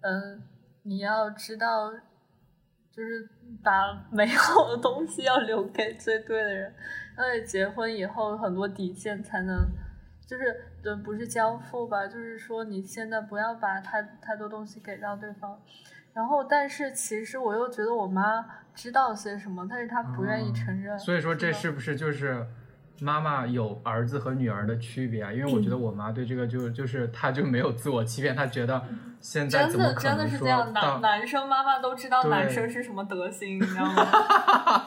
[0.00, 0.42] 嗯，
[0.82, 1.92] 你要知道，
[2.90, 3.28] 就是
[3.62, 6.74] 把美好的东西要留给最对的人，
[7.16, 9.56] 而且结婚以后很多底线才能，
[10.26, 15.60] 就是对，不是交付吧，就是说你现在不要把太太多东西给到对方。
[16.12, 20.94] 然后，但是其实我又觉得我妈知道些什么，但是她不愿意承认。
[20.94, 22.44] 哦所以说这是不是就是
[23.00, 25.32] 妈妈有儿子和女儿的区别啊？
[25.32, 28.82] 因为我觉得我妈对这个就就是她就没有自我欺骗，她觉得
[29.20, 34.86] 现在真怎么可的真的能说是这样，到男男生妈妈都知道男生是什么德行，你知道吗？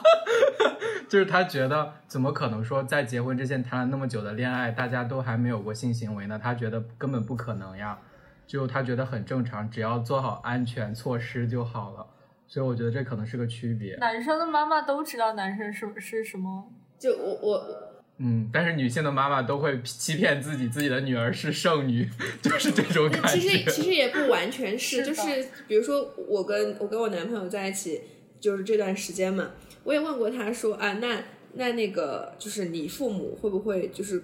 [1.08, 6.38] 就是她觉得怎么可能说在结婚之前谈了那么久的恋爱，大家都还没有过性行为呢？
[6.42, 7.98] 她觉得根本不可能呀，
[8.46, 12.06] 就她觉得很正常，只要做好安全措施就好了。
[12.46, 13.96] 所以我觉得这可能是个区别。
[13.96, 22.08] 男生的妈妈都知道男生是是什么，就我我嗯，但是女性的妈妈都会欺骗自己，自己的女儿是剩女，
[22.40, 23.28] 就是这种感觉。
[23.28, 28.02] 其实其实也不完全是，是就是比如说我跟我跟我男朋友在一起，
[28.38, 29.50] 就是这段时间嘛，
[29.82, 31.24] 我也问过他说啊，那
[31.54, 34.22] 那那个就是你父母会不会就是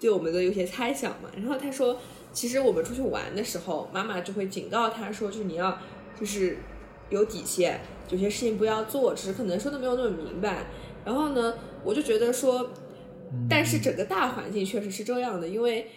[0.00, 1.28] 对我们的有些猜想嘛？
[1.36, 2.00] 然后他说，
[2.32, 5.78] 其实我们出去玩的时候，妈妈就会警告他说，就是你要
[6.18, 6.56] 就是
[7.10, 10.64] 有底线，有些事情不要做，只是可能说的没有那么明白。
[11.04, 12.70] 然后呢，我就觉得说，
[13.48, 15.90] 但是整个大环境确实是这样的，因为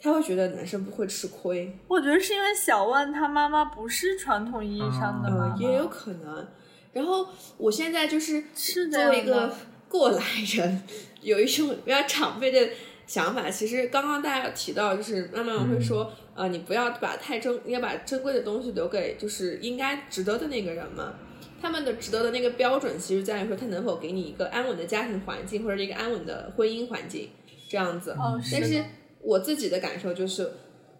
[0.00, 6.46] 他会觉得男生不会吃亏，我觉得是因为小万他妈妈不是传统意义上的妈妈，呃，也有可能。
[6.92, 9.54] 然后我现在就是是这作为一个
[9.88, 10.22] 过来
[10.54, 10.82] 人，
[11.22, 12.68] 有一种比较长辈的
[13.06, 13.50] 想法。
[13.50, 21.14] 其实刚刚大家提到，就是妈妈会说，呃，你不要把太珍，你要把珍贵的东西留给就是应该值得的那个人嘛。
[21.64, 27.30] 他们的值得的那个标准，其实在于说他能否给你一个安稳的家庭环境，或者一个安稳的婚姻环境，
[27.70, 28.10] 这样子。
[28.10, 28.84] 哦，但是
[29.22, 30.52] 我自己的感受就是，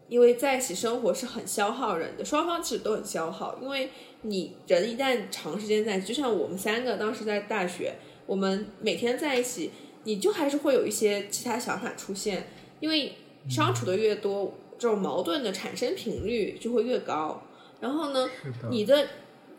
[0.09, 3.59] 因为在一起生活是很消耗人的，双方其实都很消耗。
[3.61, 3.91] 因为
[4.23, 9.71] 你人一旦长时间在一起，就像我们三个当时在大学，我们每天在一起，
[10.05, 12.47] 你就还是会有一些其他想法出现，
[12.81, 13.13] 因为
[13.51, 17.43] 相处的越多，这种矛盾的产生频率就会越高。
[17.81, 18.27] 然后呢，
[18.63, 19.07] 的你的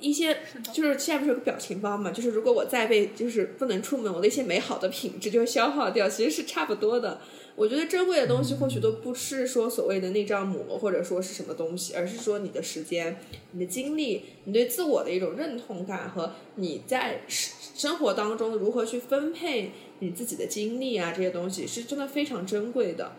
[0.06, 0.38] 一些
[0.72, 2.12] 就是现在不是有个表情包嘛？
[2.12, 7.20] 就是如果我再被就是不能出门，我的一些美好的品质就会消耗掉，其实是差不多的。
[7.56, 13.18] 我觉得珍贵的东西或许都不是说所谓的那张膜，或者说是什么东西，而是说你的时间、
[13.54, 23.14] 你的精力、你对自我的一种认同感和你在生生活当中如何去分配你自己的精力啊，这些东西是真的非常珍贵的。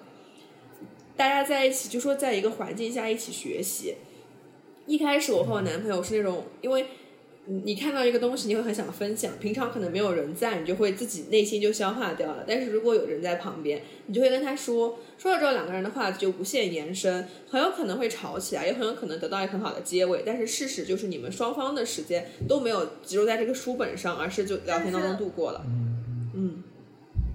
[1.16, 3.94] 大家在一起就说在一个环境下一起学习。
[4.86, 6.86] 一开始我和我男朋友是那种，因为
[7.46, 12.44] 你你看到一个东西，你会很想分享，平常可能没有人在，你就会自己内心就消化掉了。
[12.46, 20.22] 但是如果有人在旁边，你就会跟他说，说了之后两个人的话就无限延伸，很有可能会吵起来，也很有可能得到一个很好的结尾。
[20.26, 25.64] 但是事实就是你们双方的时间都没有集中在这个书本上，而是就聊天当中度过了。
[26.34, 26.64] 嗯，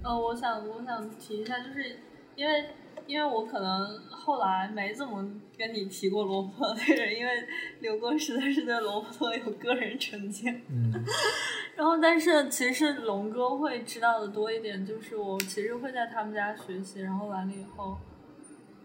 [0.04, 2.00] 呃，我想我想提一下，就是
[2.36, 2.66] 因为
[3.08, 7.32] 因为我可能后来没怎么跟你提过罗伯特这个人，因为
[7.80, 10.62] 刘哥实在是对罗伯特有个人成见。
[10.70, 10.94] 嗯，
[11.76, 17.98] 然后，但是其实龙哥会知道的多一点，就是我其实会在他们家学习，然后完了以后，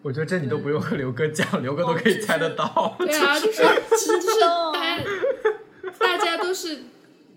[0.02, 2.96] 我觉得这你都不用和刘哥讲，刘哥都可以猜得到。
[3.00, 3.62] 对啊，就是
[3.96, 4.40] 其实就是
[5.98, 6.78] 大家大家都是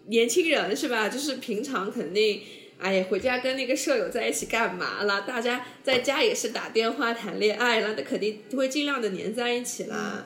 [0.08, 1.08] 年轻人是吧？
[1.10, 2.42] 就是平常肯定。
[2.80, 5.24] 哎呀，回家跟那个舍友在一起干嘛了？
[5.24, 10.26] 大家在家也是打电话谈恋爱了，那肯定会尽量的黏在一起啦，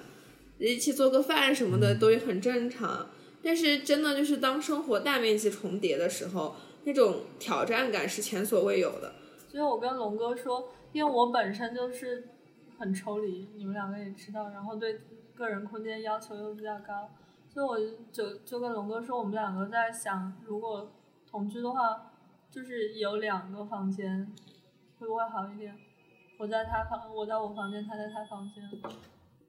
[0.60, 3.10] 一起做个饭什么的都也很正常。
[3.42, 9.16] 但是真的就是当生活大面积重叠的时候，那种挑战感是前所未有的。
[9.50, 12.30] 所以我跟龙哥说，因为我本身就是
[12.78, 15.02] 很抽离，你们两个也知道，然后对
[15.34, 17.10] 个人空间要求又比较高，
[17.52, 20.92] 所以我就就跟龙哥说，我们两个在想，如果
[21.28, 22.12] 同居的话。
[22.54, 24.28] 就是有两个房间，
[25.00, 25.76] 会不会好一点？
[26.38, 28.64] 我在他房，我在我房间，他在他房间。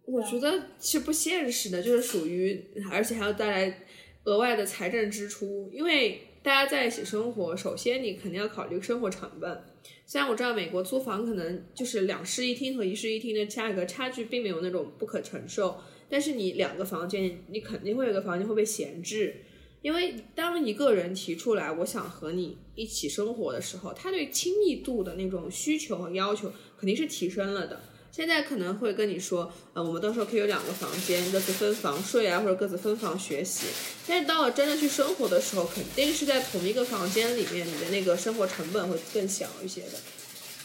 [0.06, 3.78] 我觉得是不现实的，就是属于，而且还要带来
[4.24, 9.62] 额外的财政支出，因为大家在一起生活，首先你肯定要考虑生活成本。
[10.06, 15.78] 虽然我知道美国租房可能就是两室一厅和一室一厅的价格差距并没有那种不可承受，
[16.08, 19.44] 但是你两个房间，你肯定会有个房间会被闲置。
[19.84, 27.82] 因为当一个人提出来我想和你一起生活的时候，他对亲密度的那种需求和要求肯定是提升了的。
[28.10, 33.66] 现在可能会跟你说，呃，我们到时候可以有两个房间，各自分房睡啊，或者各自分房学习。
[34.08, 39.98] 但是到了真的去生活的时候，肯定是在同一个房间里面，你的那个生活成本会更小一些的。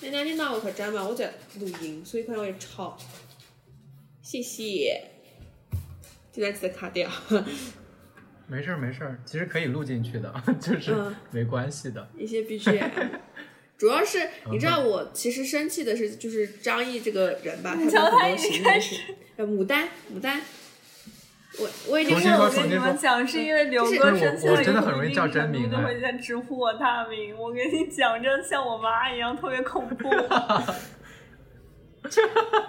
[0.02, 1.06] 大家听到我可真吗？
[1.06, 2.98] 我在录音，所以可能会吵。
[4.22, 5.12] 谢谢，
[6.32, 7.12] 这段记得卡掉。
[8.50, 12.10] 没事儿没事儿，其实可以录进去的， 就是嗯没关系的。
[12.18, 12.90] 一些 BGM。
[13.78, 20.42] 主要是你知道，我其实生气的是，就是张译这个人吧，他有瞧他已很多行为经开始是，呃，牡丹，牡丹，
[21.60, 27.34] 我我已经重新说我跟你们讲，是因为刘就是哥我生气了以后我真的很容易叫真名就哎会在直呼我大名。
[27.38, 30.10] 我跟你讲，真的像我妈一样，特别恐怖。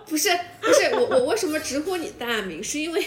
[0.07, 2.63] 不是不是我我为什么直呼你大名？
[2.63, 3.03] 是因为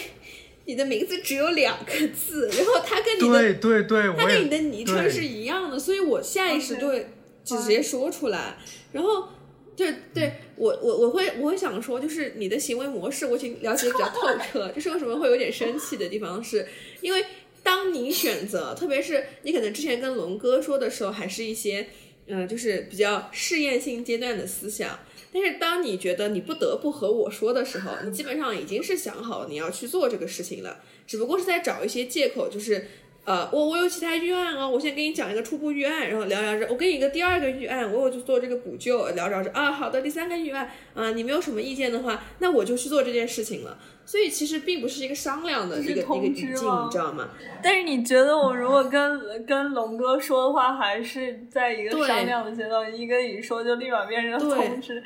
[0.66, 7.10] 你的名字只有两个字，然后他跟你的对对对，他跟你的昵称是一样的，所以我下意识就会
[7.44, 8.56] 就直接说出来。
[8.92, 9.28] 然后，
[9.76, 9.84] 就
[10.14, 16.66] 对，我我我会我会想说，就是你的行为模式我已经了解得比较透彻，就是为什么会有点生气的地方是，
[17.00, 17.24] 因为
[17.62, 21.88] 当你选择，特别是你可能之前跟龙哥说的时候，还是一些
[22.26, 24.98] 嗯、呃就是比较试验性阶段的思想。
[25.34, 32.86] 但是当你觉得你不得不和我说的时候，你基本上已经是想好你要去做这个事情了，只不过是在找一些借口，就是
[33.24, 43.78] 呃，我我有其他预案哦，我先给你讲一个初步预案，然后聊聊着，我给你一个第二个预案，我有去做这个补救，聊着聊着啊，好的，第三个预案啊、你没有什么意见的话，那我就去做这件事情了。
[44.06, 46.54] 所以其实并不是一个商量的一个一个语境，你
[46.90, 47.30] 知道吗？
[47.62, 55.02] 但是你觉得我如果跟跟龙哥说的话，还是在一个商量的阶段，一跟你说就立马变成对通知。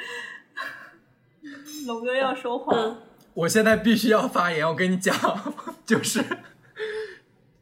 [1.87, 2.97] 龙哥要说话，嗯
[3.35, 5.15] 我现在必须要发言，我跟你讲，
[5.87, 6.21] 就是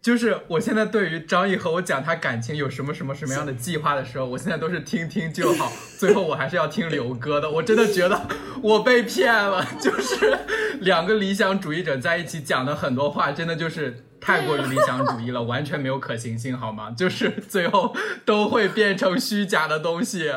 [0.06, 7.50] 就是我现在对于张译和我讲他感情有什么什么什么样的计划的时候，我现在都是听听就好，最后我还是要听刘哥的。
[7.50, 8.28] 我真的觉得
[8.62, 10.38] 我被骗了， 就是
[10.78, 14.04] 两个理想主义者在一起讲的很多话，真的就是。
[14.18, 16.90] 太过于理想主义了，完全没有可行性，好吗？
[16.96, 17.94] 就是最后
[18.24, 20.32] 都会变成虚假的东西。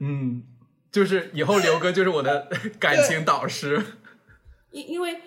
[0.00, 0.42] 嗯，
[0.90, 2.48] 就是以后刘哥就是我的
[2.80, 3.80] 感情导师。
[4.70, 5.20] 因因为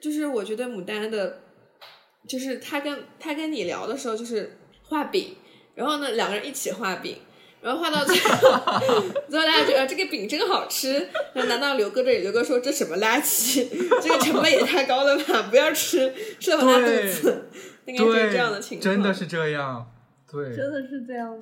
[0.00, 1.40] 就是我觉得牡丹的，
[2.26, 5.36] 就是他跟他跟你聊的时候，就是画饼，
[5.74, 7.16] 然后呢两个人一起画饼，
[7.60, 8.30] 然后画到最后，
[9.28, 13.66] 最后大家觉得、呃这个饼真好吃，然后拿到刘哥这里，刘哥说这什么垃圾，
[14.02, 17.48] 这个成本也太高了吧，不要吃，吃了会拉肚子，
[17.86, 19.90] 应该就是这样的情况，真的是这样。
[20.30, 21.36] 对，真的是这样。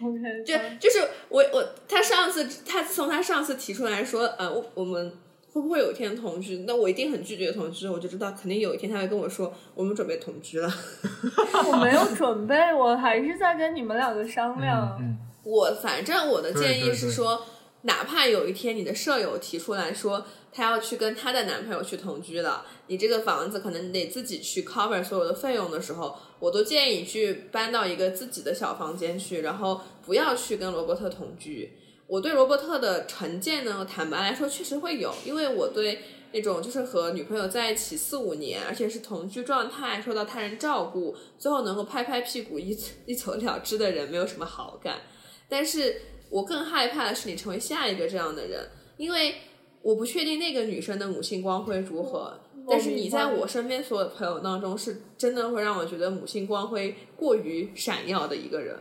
[0.00, 5.12] OK，就就是我我他上次他自从他上次提出来说，呃，我我们
[5.58, 6.58] 会不会有一天同居？
[6.66, 10.72] 那我一定很拒绝同居，我就知道肯定有一天他会跟我说，我们准备同居了。
[11.70, 14.96] 我没有准备，我还是在跟你们两个商量。
[15.00, 17.44] 嗯，我反正我的建议对对对是说，
[17.82, 31.72] 哪怕有一天你的舍友提出来说她要去跟她的男朋友去同居了，你这个房子可能得自己去 cover 所有的费用的时候，我都建议你去搬到一个自己的小房间去，然后不要去跟罗伯特同居。
[32.08, 36.00] 我对罗伯特的成见呢，坦白来说确实会有，因为我对
[36.32, 45.02] 那种就是和女朋友在一起四五年，而且是同居状态，受到他人照顾，最后能够拍拍屁股一一走了之的人没有什么好感。
[45.50, 46.00] 但是
[46.30, 49.34] 我更害怕的是你成为下一个这样的人，因为
[49.82, 52.40] 我不确定那个女生的母性光辉如何。
[52.70, 58.78] 但是你在我身边所有的朋友当中，是真的会让我觉得母性光辉过于闪耀的一个人。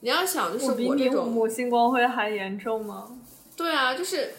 [0.00, 3.18] 你要想，就是我这种母性光辉还严重吗？
[3.56, 4.30] 对啊，就是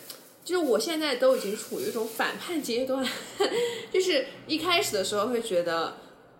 [0.43, 3.05] 就是我现在都已经处于一种反叛阶段，
[3.91, 5.97] 就是一开始的时候会觉得，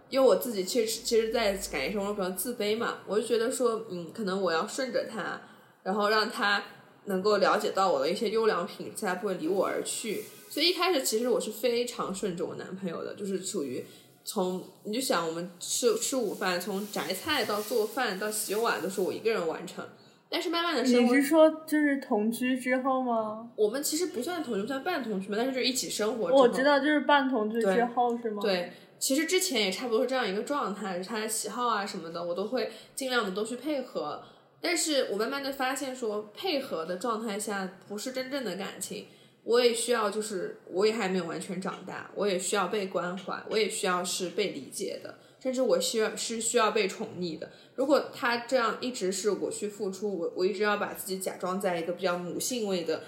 [0.10, 5.42] 因为我自己其实其实，在感情生活中比较自卑嘛，我就觉得说，嗯，可能我要顺着他，
[5.84, 6.64] 然后让他
[7.06, 10.24] 能够了解到我的一些优良品质，他不会离我而去。
[10.50, 13.86] 所以一开始其实我是非常顺着我男朋友的，就是处于
[14.24, 19.84] 从你就想我们吃吃午饭，从择菜到做饭到洗碗都是我一个人完成。
[20.32, 23.50] 但是慢慢的生活你是说就是同居之后吗？
[23.56, 26.28] 我们其实不算同居，算半同居嘛，但是就是一起生活。
[26.28, 34.22] 我知道，就是半同居之后是吗？，对，其实之前也差不多是这样一个状态，他的喜好啊什么的，我都会尽量的都去配合。
[34.62, 39.08] 但是我慢慢的发现说，配合的状态下不是真正的感情，
[39.50, 47.50] 我也需要就是我也还没有完全长大，我也需要被关怀，我也需要是被理解的，甚至我需要是需要被宠溺的。
[47.74, 53.02] 如果他这样一直是我去付出，我我一直要把自己假装在一个比较母性位的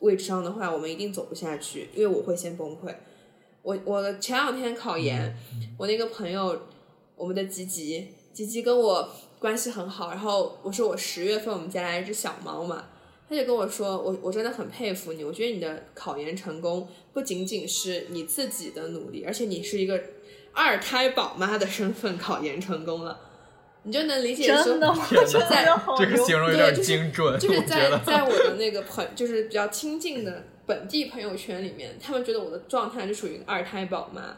[0.00, 2.94] 位置上的话，我们一定走不下去，因为我会先崩溃。
[3.62, 5.34] 我我前两天考研，
[5.78, 6.60] 我那个朋友，
[7.16, 9.08] 我们的吉吉，吉吉跟我
[9.38, 12.88] 关系很好，然后我说我十月份我们家来一只小猫嘛，
[13.32, 19.98] 他就跟我说，我我真的很佩服你，我觉得你的考研成功不仅仅是你自己的努力，而且你是一个
[20.52, 23.18] 二胎宝妈的身份考研成功了，
[23.84, 27.98] 你就能理解说真的，我天觉哪得好这个牛形容有点对就是精准，就是我觉得。
[28.04, 34.36] 在在我的那个朋，就是比较亲近的本地朋友圈里面，他们觉得我的状态就属于二胎宝妈，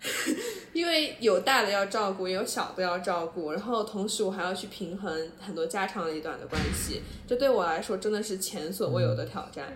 [0.72, 9.74] 因为有大的要照顾，也有小的要照顾，然后同时我还要去平衡很多家长里短的关系，这对我来说真的是前所未有的挑战。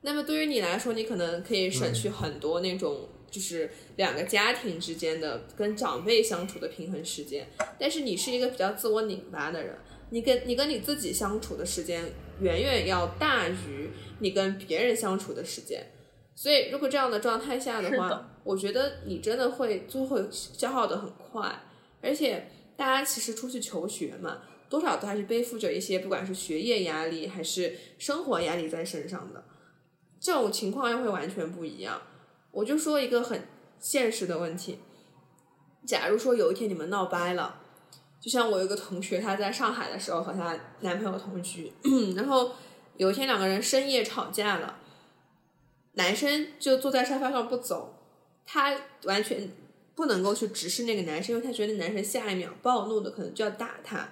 [0.00, 7.46] 那么对于你来说，你可能可以省去很多那种就是两个家庭之间的跟长辈相处的平衡时间，
[7.78, 9.76] 但是你是一个比较自我拧巴的人，
[10.10, 12.02] 你跟你跟你自己相处的时间
[12.40, 15.86] 远远要大于你跟别人相处的时间。
[16.42, 21.62] 所以，如果这样的状态下的话，的我觉得你真的会最后消耗的很快，
[22.00, 24.38] 而且大家其实出去求学嘛，
[24.68, 29.44] 多少都还是背负着一些不管是学业压力还是生活压力在身上的，
[30.18, 32.02] 这种情况又会完全不一样。
[32.50, 33.46] 我就说一个很
[33.78, 34.80] 现实的问题，
[35.86, 37.60] 假如说有一天你们闹掰了，
[38.20, 41.72] 就像我有一个同学，她在上海的时候和她男朋友同居，
[42.16, 42.50] 然后
[42.96, 44.80] 有一天两个人深夜吵架了。
[45.94, 47.94] 男生就坐在沙发上不走，
[48.46, 48.74] 他
[49.04, 49.50] 完全
[49.94, 54.08] 不能够去直视那个男生，因为他觉得男生下一秒暴怒的可能就要打他，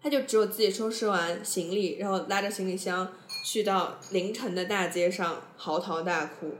[0.00, 3.12] 他就只有自己收拾完行李，然后拉着行李箱
[3.44, 6.54] 去到凌晨的大街上嚎啕大哭，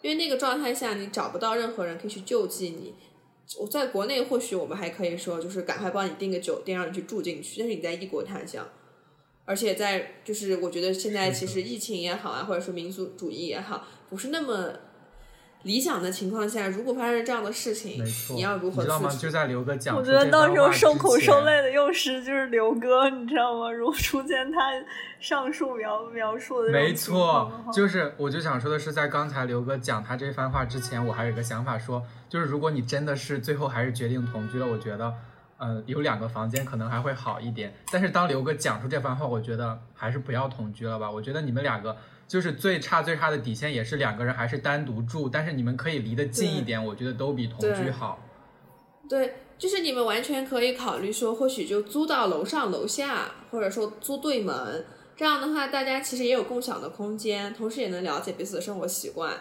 [0.00, 2.94] 因为那个状态下你找不到任何人可以去救济你。
[3.58, 8.66] 我在国内或许我们还可以说，就是赶快帮你订个酒店让你去住进去，但是你在异国他乡。
[9.48, 14.74] 而且在就是，我觉得现在其实疫情也好啊，或者说民族主义也好，不是那么
[15.62, 19.08] 理想的情况下，如果发生这样的事情没，错，你要如何你知道吗？
[19.10, 23.72] 就在刘哥讲我觉得到时候受苦受累的又是就是刘哥，你知道吗？
[23.72, 24.58] 如果出现他
[25.18, 35.12] 上述描描述的没错就是我就想说的是，在刚才刘哥讲他这番话之前，我还有一个想法说，就是如果你真的是最后还是决定同居了，我觉得，
[35.58, 37.74] 呃，有两个房间可能还会好一点。
[37.92, 41.10] 但是当刘哥讲出这番话，我觉得还是不要同居了吧。
[41.10, 41.96] 我觉得你们两个
[42.26, 48.18] 就是最差最差的底线也是两个人还是单独住，但是你们可以离得近一点，我觉得都比同居好。
[49.08, 54.84] 对，就是你们完全可以考虑说，或许就租到楼上楼下，或者说租对门。
[55.16, 59.34] 这样的话，大家其实也有共享的空间，同时也能了解彼此的生活习惯。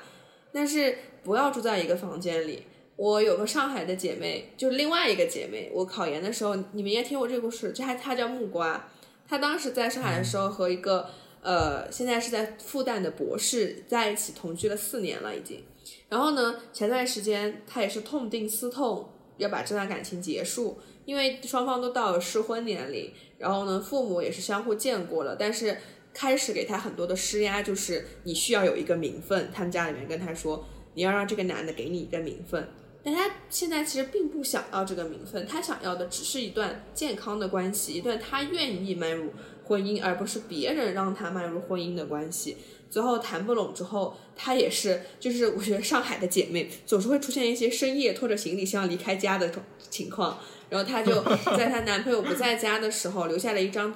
[0.51, 2.65] 但是不要住在一个房间里。
[2.97, 8.89] 我有个上海的姐妹，就是另外一个姐妹，我考研的时候，你们应该听过这个故事，这还她叫木瓜，
[9.27, 11.07] 她当时在上海的时候和一个
[11.41, 15.63] 呃，现在是在复旦的博士在一起同居了四年了已经。
[16.09, 25.77] 然后呢，前段时间她也是痛定思痛，要把这段感情结束，因为双方都到了适婚年龄，然后呢，父母也是相互见过了，但是
[26.15, 32.67] 开始给她很多的施压，就是你需要有一个名分，他们家里面跟她说，你要让这个男的给你一个名分。
[33.03, 39.31] 但她现在其实并不想要这个名分，她想要的只是一段健康的关系，一段她愿意迈入
[39.63, 42.57] 婚姻，而不是别人让她迈入婚姻的关系。
[42.89, 50.39] 最后谈不拢之后，她也是，就是我觉得上海的姐妹总是会出现一些深夜拖着行李箱离开家的这种情况，
[50.69, 51.21] 然后她就
[51.57, 53.93] 在她男朋友不在家的时候留下了一张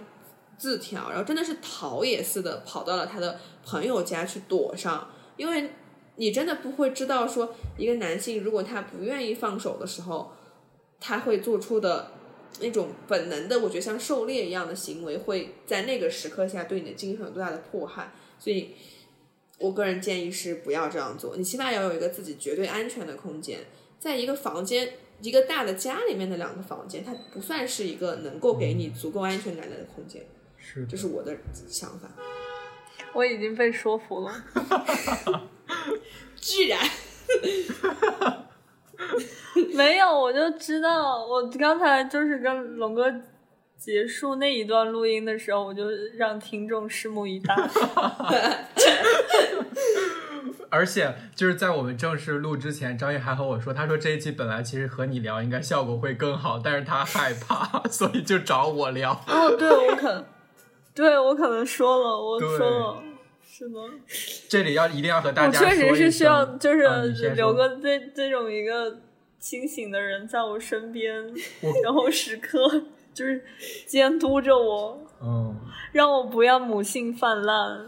[0.58, 5.72] 字条，然后真的是逃也似的跑到了她的朋友家去躲上，因为
[6.16, 10.32] 你真的不会知道说一个男性如果他不愿意放手的时候，
[11.00, 12.12] 他会做出的
[12.60, 18.14] 那种本能的，我觉得像狩猎一样的行为，会在那个时刻下对你的精神有多大的迫害。
[18.38, 18.72] 所以，
[19.58, 21.38] 我个人建议是不要这样做。
[21.38, 23.60] 你起码要有一个自己绝对安全的空间，
[24.00, 30.24] 在一个房间，一个大的家里面的两个房间，它不算是一个能够给你足够安全感的空间。
[30.58, 31.36] 是这是我的
[31.68, 32.12] 想法。
[33.14, 34.34] 我已经被说服了。
[36.42, 36.80] 居然，
[39.76, 43.14] 没有，我就知道，我刚才就是跟龙哥
[43.78, 45.84] 结束那一段录音的时候，我就
[46.18, 47.56] 让听众拭目以待。
[50.70, 59.12] 而且就是在我们正式录之前，张毅还和我说，他说这一期本来其实和你聊应该效果会更好，但是他害怕， 所以就找我聊。
[59.28, 60.26] 哦，对，我可能，
[60.94, 63.04] 对我可能说了，我说了，
[63.44, 63.82] 是吗，
[64.50, 68.98] 这里要一定要和大家说一声，确实是需要，就是啊你先说刘哥这这种一个
[69.40, 71.14] 清醒的人在我身边，
[71.84, 72.84] 然后时刻
[73.14, 73.44] 就是
[73.86, 75.56] 监督着我，嗯。
[75.92, 77.82] 让我不要母性泛滥。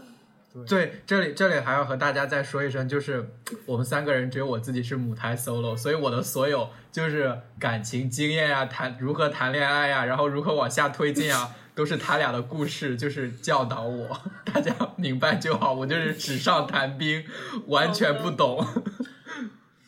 [0.68, 3.30] 对，这里这里还要和大家再说一声，就是
[3.64, 14.08] 我们三个人只有我自己是母胎 solo，所以我的所有就是感情经验呀、谈如何谈恋爱呀，然后如何往下推进啊，都是他俩的故事，就是教导我，
[14.52, 15.72] 大家明白就好。
[15.72, 17.24] 我就是纸上谈兵，
[17.66, 18.64] 完全不懂。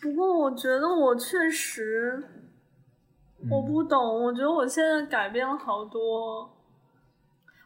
[0.00, 2.22] 不过我觉得我确实，
[3.50, 6.52] 我不懂，我觉得我现在改变了好多。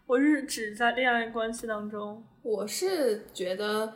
[0.06, 3.92] 我是指在恋爱关系当中，我是觉得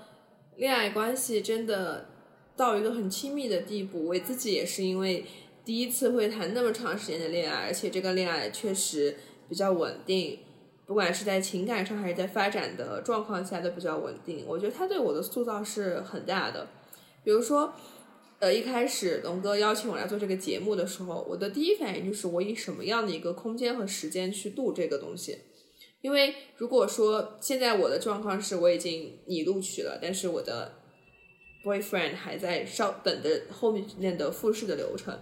[0.56, 2.08] 恋爱关系真的
[2.56, 5.26] 到一个很亲密的地步，我自己也是因为
[5.64, 9.16] 第一次会谈那么长时间的恋爱，而且这个恋爱确实
[9.54, 10.40] 比较稳定，
[10.84, 14.44] 不管是在情感上还是在发展的状况下都比较稳定。
[14.48, 16.66] 我觉得他对我的塑造是很大的。
[17.22, 17.72] 比如说，
[18.40, 25.38] 呃，一开始龙哥邀请我来做这个节目的时候，我的第一反应就是我以什么样的一个空间和时间去录这个东西。
[26.00, 30.72] 因为如果说现在我的状况是我已经拟录取了，但是我的
[31.64, 35.16] boyfriend 还在稍等着后面的复试的流程，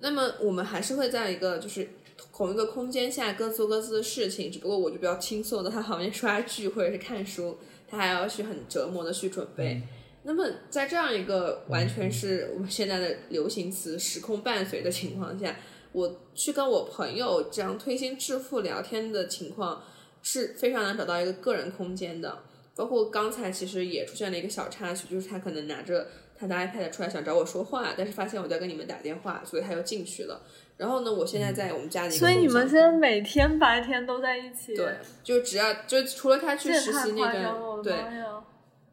[0.00, 1.88] 那么我们还是会在一个就是
[2.32, 7.58] 同一个空间下各做各自的事情，只不过我就比较轻松的在旁边刷剧或者是看书，
[7.88, 9.82] 他还要去很折磨的去准备。
[10.24, 15.56] 那么在这样一个完全是我们现在的流行词“时空伴随”的情况下，
[15.92, 19.84] 我去跟我朋友这样推心置腹聊天的情况
[20.22, 22.38] 是非常难找到一个个人空间的。
[22.74, 30.40] 包括刚才其实也出现了一个小插曲，就是他可能拿着他的 iPad 出来想找我说话，但是发现我在跟你们打电话，所以他又进去了。
[30.76, 38.44] 然后呢，我现在在我们家里所以你们现在每天白天都在一起，对，就只要就除了他去实习那太夸张了，段，我的对，妈呀！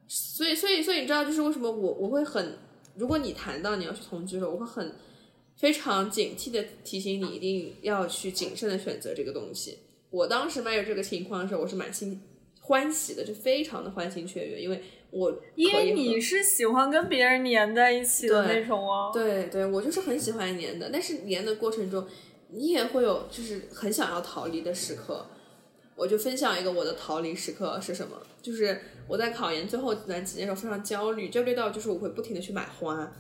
[0.08, 2.58] 所以，所以，所以你知道，就是为什么我我会很，
[2.96, 4.94] 如果你谈到你要去同居了，我会很
[5.56, 9.80] 非常警惕的提醒你，一定要去谨慎的选择这个东西。
[10.10, 12.22] 我当时迈入这个情况的时候，我是满心
[12.60, 22.08] 欢喜的，就非常的欢欣雀跃，因为我因为你是喜欢跟别人粘在一起的那种啊，对对，我就是很喜欢粘的，但是粘的过程中，
[22.50, 25.26] 你也会有就是很想要逃离的时刻。
[25.94, 33.12] 我就分享一个我的逃离时刻是什么，就是我在考研最后那几年的时候非常焦虑，焦虑到就是我会不停的去买花，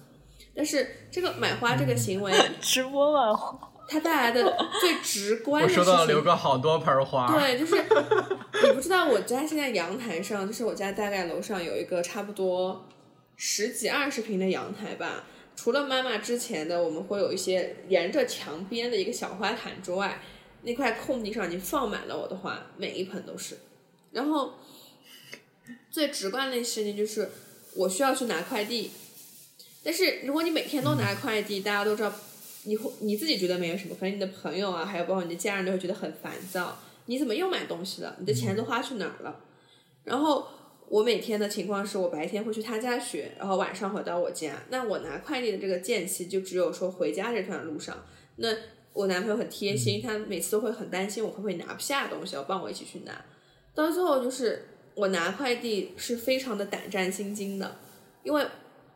[0.55, 12.87] 但是这个买花这个行为， 直播买花，它带来的最直观的事情收到了刘，哥好多盆花，对，就是你不知道我家现在阳台上，就是我家大概楼上有一个差不多
[13.35, 15.25] 十几二十平的阳台吧。
[15.57, 20.21] 除了妈妈之前的，我们会有一些沿着墙边的一个小花坛之外，
[20.61, 23.57] 那块空地上已经放满了我的花，每一盆都是。
[24.13, 24.53] 然后
[25.91, 27.29] 最直观的事情就是
[27.75, 28.91] 我需要去拿快递，
[29.83, 32.13] 但是如果你每天都拿快递，大家都知道，
[32.63, 36.77] 你会你自己觉得没有什么，反正你的朋友啊，还有包括你的家人都会觉得很烦躁。
[37.07, 38.15] 你怎么又买东西了？
[38.19, 39.39] 你的钱都花去哪儿了？
[40.03, 40.47] 然后
[40.87, 44.61] 我每天的情况是我白天会去他家学，然后晚上回到我家。
[44.69, 47.97] 那我拿快递的这个间隙就只有说回家这段路上。
[48.37, 48.49] 那
[48.93, 53.25] 我男朋友很贴心，他每次都会很担心我会不会拿不下东西，要帮我一起去拿。
[53.73, 57.77] 到最后就是我拿快递是非常的胆战心惊的，
[58.23, 58.45] 因为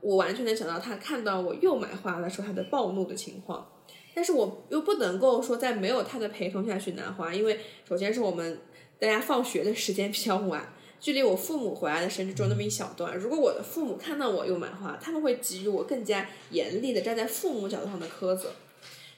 [0.05, 3.71] 我完全能想到他看到我又买花的时候他的暴怒的情况。
[4.13, 8.59] 但是我又不能够说在没有他的陪同下去拿花，因为首先是我们
[8.99, 13.17] 大家放学的时间比较晚，距离我父母回来的时间就只有那么一小段。
[13.17, 18.51] 如果我的父母看到我又买花，他们会给予我更加严厉的站在父母角度上的苛责。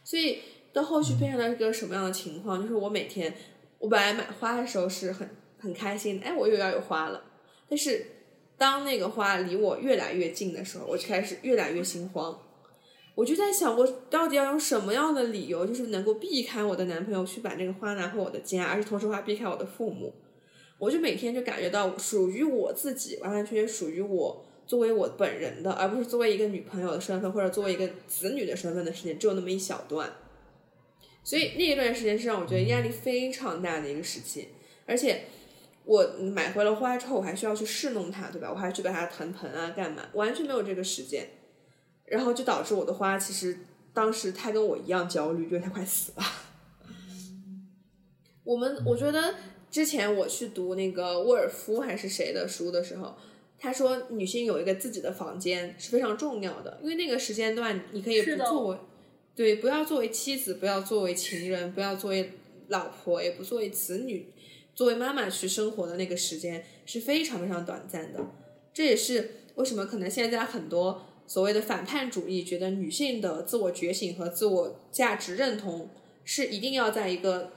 [0.03, 0.39] 所以
[0.73, 2.59] 到后续变成了一个什么样的情况？
[2.61, 3.35] 就是我每天，
[3.77, 5.29] 我本来买花的时候是很
[5.59, 7.21] 很开心的，哎，我又要有花了。
[7.69, 8.16] 但是
[8.57, 12.39] 当那个花离我越来越近的时候，我就开始越来越心慌。
[13.15, 20.13] 我就在想，我到底要用什么样的理由，就是能够避开我的男朋友去把那个花拿回我的家，而且同时还避开我的父母。
[20.77, 30.13] 我就每天就感觉到属于我自己，完完全全属于我作为我本人的，而不是作为一个女朋友的身份或者作为一个子女的身份的时间，只有那么一小段。
[31.23, 34.49] 所以那一段时间是让我觉得压力非常大的一个时期，
[34.85, 35.23] 而且
[35.87, 38.51] 我买回了花之后，我还需要去侍弄它，对吧？
[38.51, 40.03] 我还去把它腾盆啊，干嘛？
[40.13, 41.25] 完全没有这个时间，
[42.03, 43.57] 然后就导致我的花其实
[43.93, 46.23] 当时它跟我一样焦虑，觉得它快死了。
[48.43, 49.35] 我们我觉得
[49.71, 53.15] 之前我去读那个沃尔夫还是谁的书的时候，
[53.57, 58.77] 他说女性有一个自己的房间是非常重要的，因为那个时间段你可以不作为，
[59.35, 62.33] 对，不要作为妻子，不要作为情人，不要作为
[62.67, 64.31] 老婆，也不作为子女，
[64.77, 68.19] 作为妈妈去生活的那个时间是非常非常短暂的。
[68.71, 75.89] 这也是为什么可能现在很多所谓的反叛主义觉得女性的自我觉醒和自我价值认同
[76.23, 77.53] 是一定要在一个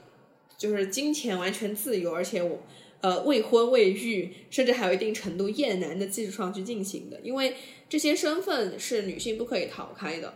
[0.57, 2.63] 就是金钱完全自由，而且我
[3.01, 7.55] 呃未婚未育，甚至还有一定程度厌男的基础上去进行的，因为
[7.87, 10.33] 这些身份是女性不可以逃开的。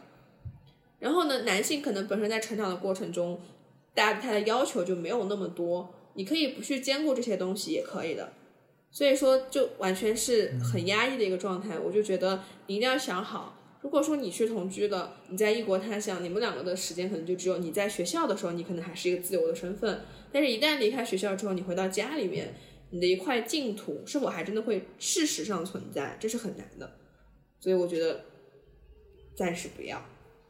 [0.99, 3.41] 然后呢，男性可能本身在成长的过程中，
[3.95, 8.33] 大家对他的要求就没有那么多，你可以不去兼顾这些东西也可以的。
[8.91, 11.77] 所以说，就完全是很压抑的一个状态。
[11.77, 20.01] 我就觉得你一定要想好，如果说你去同居了，你在异国他乡，你们两个的时间可能就只有你在学校的时候，你可能还是一个自由的身份，
[20.31, 22.55] 但是一旦离开学校之后，你回到家里面，
[22.91, 26.89] 你的一块净土是否还真的会事实上存在，这是很难的。
[27.59, 28.23] 所以我觉得
[29.35, 30.01] 暂时不要。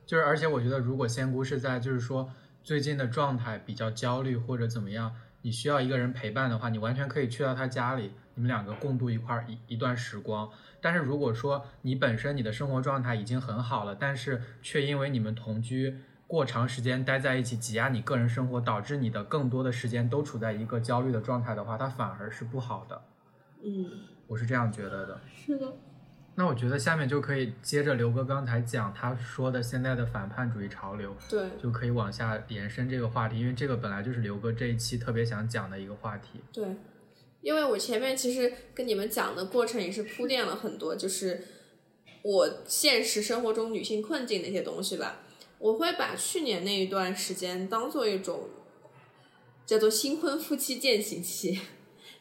[0.05, 2.30] 就是而且我觉得，如果仙姑是在就是说
[2.63, 5.11] 最近的状态比较焦虑或者怎么样，
[5.46, 10.50] 你需要一个人陪伴的话，你完全可以去到他家里，你们两个共度一块儿一一段时光。
[10.82, 23.00] 但是如果说你本身你的生活状态已经很好了，但是却因为你们同居过长时间待在一起，挤压你个人生活，导致你的更多的时间都处在一个焦虑的状态的话，它反而是不好的。
[23.64, 23.86] 嗯，
[24.26, 25.22] 我是这样觉得的。
[25.28, 25.72] 是的，
[26.38, 36.41] 那我觉得下面就可以接着刘哥刚才讲他说的现在的反叛主义潮流，对就可以往下延伸这个话题，因为这个本来就是刘哥这一期特别想讲的一个话题。
[36.51, 36.65] 对，
[37.41, 41.41] 因为我前面其实跟你们讲的过程也是铺垫了很多，就是
[42.21, 45.21] 我现实生活中女性困境的一些东西吧。
[45.57, 48.49] 我会把去年那一段时间当做一种
[49.65, 51.61] 叫做新婚夫妻践行期，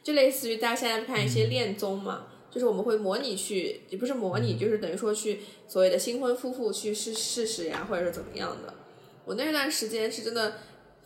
[0.01, 8.73] 就类似于大家现在看一些恋综嘛，就是我们会模拟去，也不是模拟，就是等于说去所谓的新婚夫妇去试试试呀，或者是怎么样的。
[9.25, 10.53] 我那段时间是真的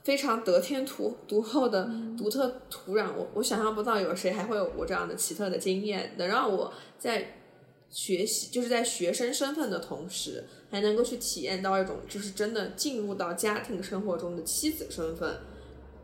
[0.04, 7.42] 非常得天独独厚的独特土壤，我我想象不到有谁还会有我这样的奇特的经验，能让我在
[7.90, 15.40] 学习，就是在学生身份的同时，还能够去体验到一种就是真的进入到家庭生活中的妻子身份，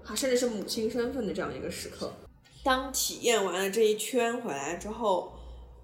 [0.03, 2.11] 啊，甚至是母亲身份的这样一个时刻。
[2.63, 5.34] 当体验完了这一圈回来之后，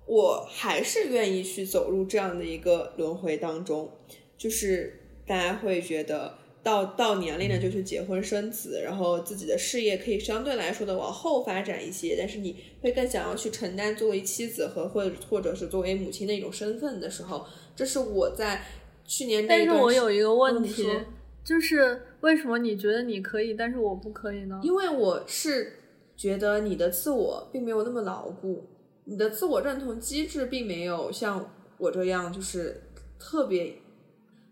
[0.06, 3.90] 我还是愿意去走入这样的一个轮回当中，
[4.38, 17.46] 就是大家会觉得到到年龄了就去结婚生子，然后自己的事业可以相对来说的往后发展一些，但是你会更想要去承担作为妻子和或者或者是作为母亲的一种身份的时候，
[17.76, 18.64] 这是我在
[19.06, 20.88] 去年那但是我有一个问题，
[21.44, 24.60] 就是为什么你觉得你可以，但是我不可以呢？
[24.64, 25.74] 因为我是
[26.16, 28.68] 觉得你的自我并没有那么牢固，
[29.06, 32.82] 你的自我认同机制并没有像我这样就是
[33.20, 33.76] 特别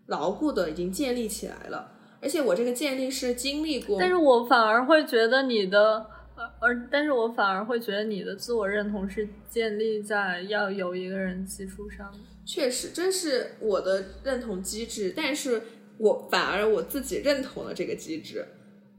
[0.06, 12.12] 牢固的已经建立起来了，而且我这个建立是经历过，但是我反而会觉得你的，呃，而但是我反而会觉得你的自我认同是建立在要有一个人基础上。
[12.44, 15.62] 确实这是我的认同机制，但是
[15.98, 18.44] 我反而我自己认同了这个机制。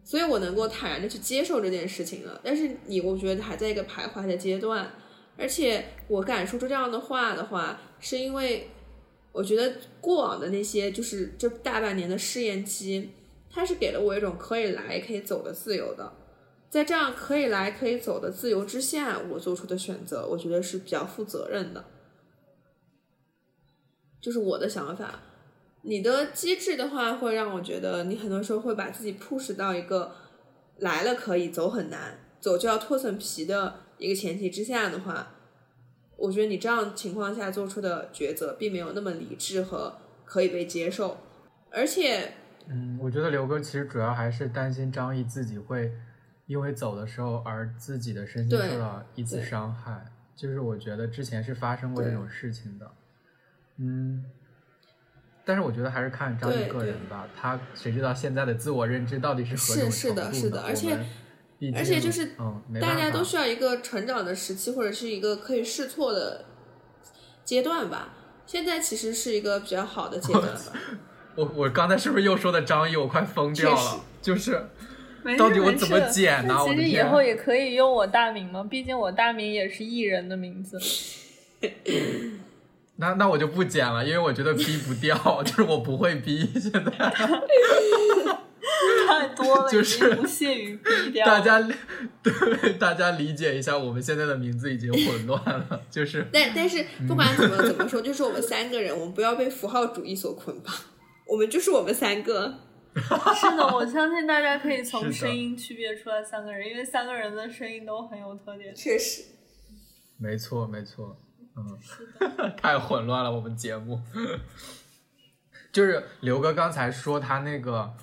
[0.04, 4.90] 所以我能够坦然的去接受这件事情了，但是你我觉得还在一个徘徊的阶段，
[5.42, 8.70] 而且我敢说出这样的话的话，是因为
[9.32, 13.10] 我觉得过往的那些就是这大半年的试验期，
[13.50, 16.14] 它是给了我一种可以来可以走的自由的，
[16.70, 21.84] 在这样可以来可以走的自由之下，我做出的选择，我觉得是比较负责任的，
[24.22, 25.22] 就是我的想法。
[25.84, 30.14] 你的机制的话，会让我觉得你很多时候会把自己 push 到一个
[30.78, 35.28] 来了可以走很难，走就要脱层皮的一个前提之下的话，
[36.18, 39.96] 我觉得你这样情况下做出的抉择并没有那么理智和
[40.26, 41.18] 可以被接受，
[41.70, 42.34] 而且
[42.68, 45.94] 嗯，我觉得刘哥其实主要还是担心张译自己会
[46.48, 50.04] 因为走的时候而自己的身心受到一次伤害，
[50.36, 52.92] 就是我觉得之前是发生过这种事情的，
[53.78, 54.26] 嗯。
[55.44, 61.06] 但是我觉得还是看张译个人吧，他谁知道现在的自我认知到底是何种是是的程度呢是的而且
[61.76, 62.32] 而且就是
[62.82, 66.46] 大家都需要一个成长的时期，或者是一个可以试错的
[67.46, 68.14] 阶段吧。
[68.48, 70.74] 现在其实是一个比较好的阶段吧。
[71.36, 72.96] 我我刚才是不是又说的张译？
[72.98, 74.68] 我快疯掉了，就是
[75.38, 80.80] 到底我怎么剪呢那其实以后也可以用我大名嘛，毕竟我大名也是艺人的名字。
[82.98, 86.46] 那那我就不剪了，因为我觉得逼不掉， 就是我不会逼。
[86.60, 86.82] 现在
[89.20, 91.26] 太多了，就是已经不屑于逼掉。
[91.26, 91.60] 大家
[92.24, 100.74] 对大家理解一下，我们现在的名字已经混乱了， 就是但但是不管怎么怎么说，就是我们三个人，我们不要被符号主义所捆绑，
[101.28, 102.56] 我们就是我们三个。
[102.94, 108.76] 是的，我相信大家可以从声音区别出来三个人，因为三个人的声音都很有特点。
[108.76, 109.24] 确实，
[110.18, 111.16] 没错没错，
[111.56, 111.80] 嗯，
[112.62, 113.98] 太混乱了，我们节目。
[115.72, 117.94] 就是刘哥刚才说他那个，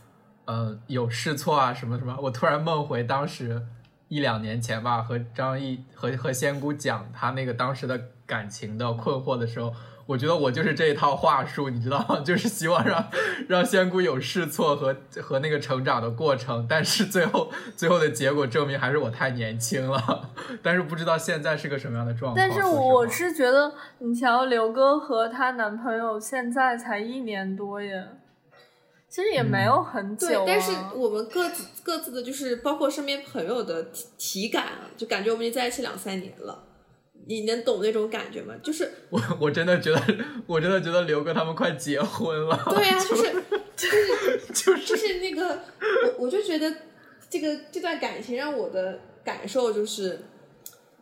[0.49, 3.63] 呃，有试错啊什么什么，我突然梦回当时
[4.09, 9.71] 一两年前吧，和张译和和仙姑讲他那个当时的感情的困惑的时候，
[10.07, 12.21] 我觉得我就是这一套话术，你知道吗？
[12.25, 13.05] 就是希望让
[13.47, 20.31] 让仙姑有试错和和那个成长的过程，但是最后最后的结果证明还是我太年轻了，
[20.65, 22.37] 但是不知道现在是个什么样的状况。
[22.37, 28.09] 但是我是觉得，你瞧刘哥和她男朋友现在才一年多耶，
[29.09, 36.65] 其实也没有很久、啊对，但是我们各自各自的，就是包括身边朋友的体体感啊，就感觉我们已经在一起两三年了。
[37.27, 38.55] 你能懂那种感觉吗？
[38.63, 40.01] 就是我我真的觉得，
[40.47, 42.59] 我真的觉得刘哥他们快结婚了。
[42.71, 43.33] 对呀、就是
[43.77, 45.47] 就是就是就是那个，
[46.17, 46.75] 我我就觉得
[47.29, 50.21] 这个这段感情让我的感受就是，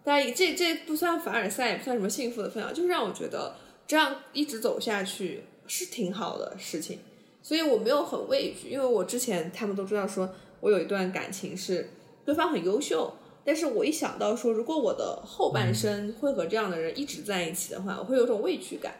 [0.02, 3.54] 大家这这不算凡尔赛，也不算什么幸福的分享，就是让我觉得
[3.86, 6.98] 这样一直走下去是挺好的事情，
[7.46, 10.28] 所以我没有很畏惧，因为我之前他们都知道说
[10.58, 11.90] 我有一段感情是
[12.24, 13.14] 对方很优秀。
[13.44, 18.94] 但是我一想到说，如果我的后半生会和这样的人一直在一起的话，我会有种畏惧感，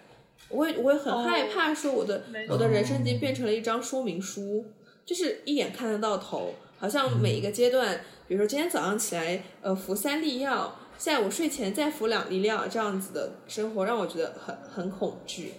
[0.49, 4.65] 我会我会很害怕说我的、我的人生已经变成了一张说明书，
[5.05, 15.55] 就是一眼看得到头，好像每一个阶段，比如说今天早上起来，呃，服三粒药，下午睡前再服两粒药，这样子的生活让我觉得很很恐惧。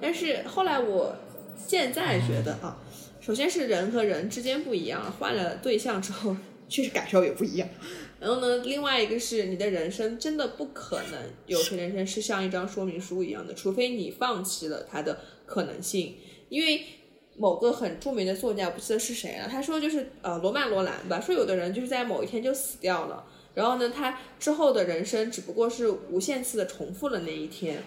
[0.00, 1.14] 但是后来我
[1.56, 2.78] 现在觉得啊，
[3.20, 6.36] 首先是人和人之间不一样，换了对象之后，
[6.68, 7.68] 确实感受也不一样。
[8.20, 16.16] 然后呢，另外一个是你的人生真的不可能有些人生是像一张说明书一样的，除非你放弃了它的可能性。
[16.48, 16.84] 因为
[17.36, 23.24] 某个很著名的作家，不记得是谁了，他说就是呃罗曼罗兰吧，说有的人就是在某一天就死掉了，
[23.54, 27.82] 然后呢，他之后的人生只不过是无限次的重复了那一天。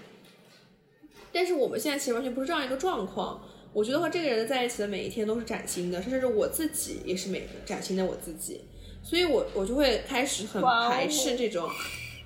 [1.31, 3.41] 但是我们现在其实完全不是这样一个状况。
[3.75, 8.61] 我觉得和这个人在一起的每一天都是崭新的，甚至是我自己也是每崭新的我自己。
[9.03, 11.69] 所以我我就会开始很排斥这种，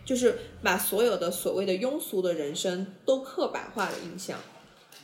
[0.06, 4.38] 就是把所有的所谓的庸俗的人生都刻板化的印象。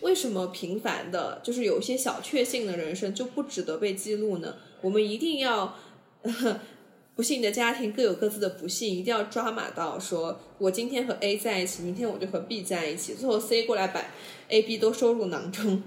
[0.01, 4.55] 为什么平凡的，就是有一些小确幸的人生就不值得被记录呢？
[4.81, 5.75] 我们一定要，
[7.15, 14.05] 不幸的家庭各有各自的不幸，一定要抓马到说，我今天和 A 在一起，明天我就和 B 在一起，最后 C 过来把
[14.49, 15.81] A、B 都收入囊中，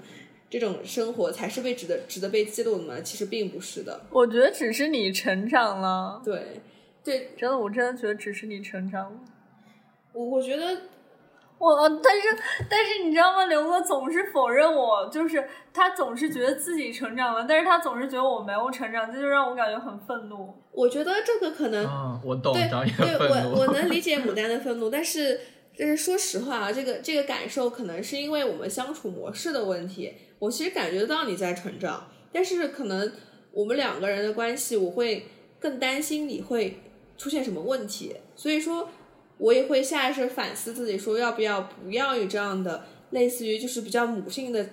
[0.51, 3.01] 这种生活才是被值得值得被记录的吗？
[3.03, 4.01] 其实并不是的。
[4.11, 6.61] 我觉得只是你成长了，对，
[7.05, 9.19] 对真的，我真的觉得只是你成长了。
[10.13, 10.65] 我我觉得
[11.59, 12.29] 我，但是
[12.69, 13.45] 但是你知道吗？
[13.45, 20.55] 刘哥总是否认我，就是他总是觉得自己成长了，但是他总是觉得我没有成长，这就让我感觉很愤怒。
[20.73, 23.53] 我觉得这个可能啊，我懂对张宇对，的愤怒。
[23.53, 25.39] 我我 能理解牡丹的愤怒，但是
[25.79, 30.13] 但是说实话啊，这个这个感受可能是因为我们相处模式的问题。
[30.41, 33.13] 我其实感觉得到你在成长，但是可能
[33.53, 35.27] 我们两个人的关系，我会
[35.59, 36.81] 更担心你会
[37.17, 38.89] 出现什么问题，所以说
[39.39, 44.65] 我也会下意识反思自己，说要不要不要以这样的类似于就是比较母性的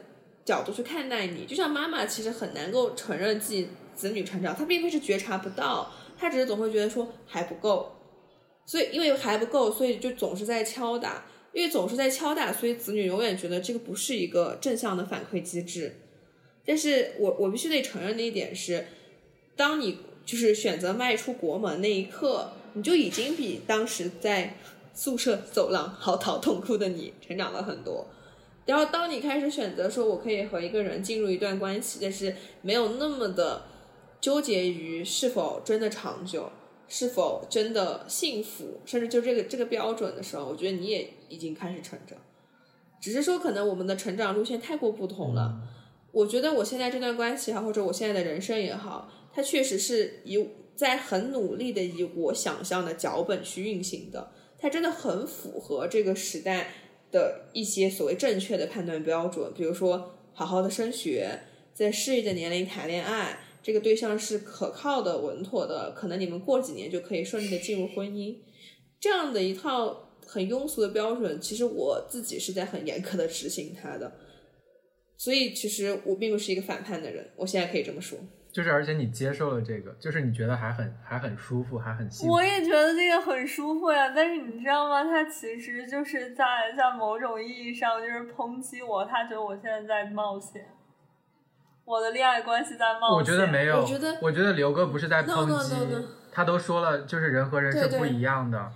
[0.43, 1.45] 角度去看待你。
[1.45, 7.91] 就像妈妈其实很难够承认自己子女成长，她并非是觉察不到，她只是总会觉得说还不够，
[8.65, 11.25] 所以因为还不够，所以就总是在敲打。
[11.53, 15.95] 因为总是在敲打，所以子女永远觉得这个不是一个正向的反馈机制。
[16.65, 18.85] 但是我我必须得承认的一点是，
[19.55, 24.57] 当你就是选择迈出国门那一刻，你就已经比当时在
[24.93, 28.05] 宿舍走廊嚎啕痛哭的你成长了很多。
[28.65, 33.63] 然后当你开始选择说我可以和一个人进入一段关系，但是没有那么的
[34.19, 36.51] 纠结于是否真的长久，
[36.87, 42.17] 是否真的幸福，甚至就这个这个标准的时候，我觉得你也已经开始成长。
[43.01, 45.61] 只是说，可能我们的成长路线太过不同了。
[46.11, 56.69] 我觉得我现在这段关系也好，或者我现在的人生也好，它确实是以在很努力的以我想象的脚本去运行的，它真的很符合这个时代
[57.11, 61.41] 的一些所谓正确的判断标准，比如说好好的升学，
[61.73, 68.37] 在适宜的年龄谈恋爱，这个对象是可靠的、稳妥的，可能你们过几年就可以顺利的进入婚姻，
[68.99, 74.11] 这样的一套很庸俗的标准，其实我自己是在很严苛的执行它的。
[75.17, 78.19] 所以其实我并不是一个反叛的人，我现在可以这么说。
[78.53, 82.43] 就是而且你接受了这个，就是你觉得还很还很舒服，还很幸福我。
[82.43, 85.03] 也觉得这个很舒服呀，但是你知道吗？
[85.03, 86.45] 他其实就是在
[86.77, 90.63] 在某种意义上就是抨击我，他觉得我现在在冒险，
[91.85, 93.17] 我的恋爱关系在冒险。
[93.17, 96.03] 我觉得没有，我觉得我觉得刘哥不是在 No, 抨 no, 击 no, no.
[96.31, 98.71] 他都说了，就是人和人是对对不一样的，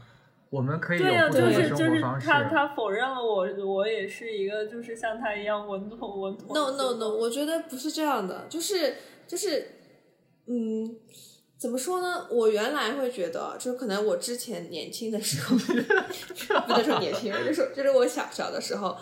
[0.52, 2.28] 我们可以有对呀、不同的就是就是生活方式。
[2.28, 6.56] 他他否认了我，我也是一个就是像他一样稳妥稳妥。
[6.56, 8.96] No no no，我觉得不是这样的，就是
[9.28, 9.68] 就是，
[10.46, 10.96] 嗯，
[11.58, 12.28] 怎么说呢？
[12.30, 15.58] 我原来会觉得，就可能我之前年轻的时候，
[16.68, 18.96] 不能说年轻人，就是就是我小小的时候。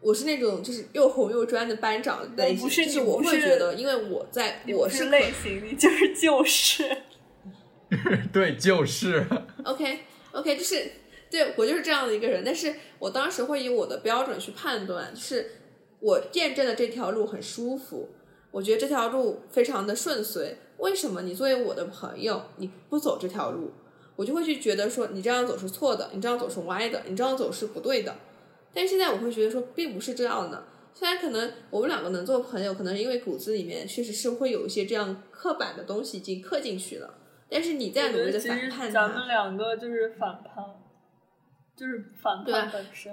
[0.00, 6.84] 我是那种就是又红又专的班长类型，不是就是我会觉得，因为我在我是类型，你就是就是。
[8.32, 9.26] 对，就是。
[9.64, 10.00] OK
[10.32, 10.92] OK，就是
[11.30, 15.50] 对我就是这样的一个人，但是我当时会以我的标准去判断，就是
[16.00, 18.10] 我见证了这条路很舒服，
[18.50, 20.58] 我觉得这条路非常的顺遂。
[20.76, 23.72] 为什么你作为我的朋友，你不走这条路？
[24.14, 28.14] 我就会去觉得说你这样走是错的，你这样走是歪的，你这样走是不对的。
[28.78, 30.68] 但是现在我会觉得说并不是这样的。
[30.94, 37.12] 虽然可能我们两个能做朋友，可能因为骨子里面确实是会有一些这样刻板的东西已经刻进去了。
[37.50, 40.64] 但是你在努力的反叛咱们，两个就是反叛，
[41.74, 43.12] 就是反叛本身。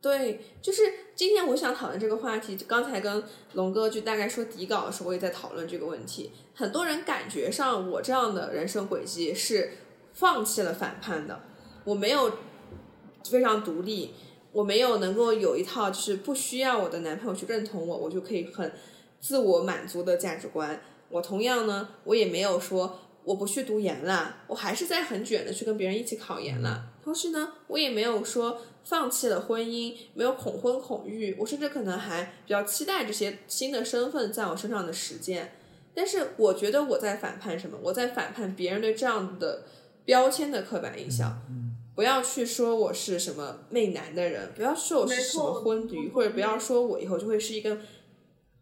[0.00, 0.82] 对，就是
[1.14, 2.56] 今天我想讨论这个话题。
[2.66, 6.32] 刚才跟龙哥就大概说底稿的时候，我也在讨论这个问题。
[6.54, 9.72] 很多人感觉上我这样的人生轨迹是
[10.14, 11.42] 放弃了反叛的，
[11.84, 12.38] 我没有
[13.28, 14.14] 非常独立，
[14.56, 18.72] 我没有能够有一套就是不需要我的男朋友去认同我，我就可以很
[19.20, 20.80] 自我满足的价值观。
[21.10, 26.86] 我同样呢，我也没有说我不去读研啦，我还是在很卷的去跟别人一起考研啦。
[27.04, 35.52] 同时呢，我也没有说放弃了婚姻，没有恐婚恐育，我甚至可能还比较期待这些新的身份在我身上的实践。
[35.94, 37.76] 但是我觉得我在反叛什么？
[37.82, 39.64] 我在反叛别人对这样的
[40.06, 41.42] 标签的刻板印象。
[41.96, 47.78] 不要去说我是什么媚男的人，不要说我是什么婚驴，或者不要说我以后就会是一个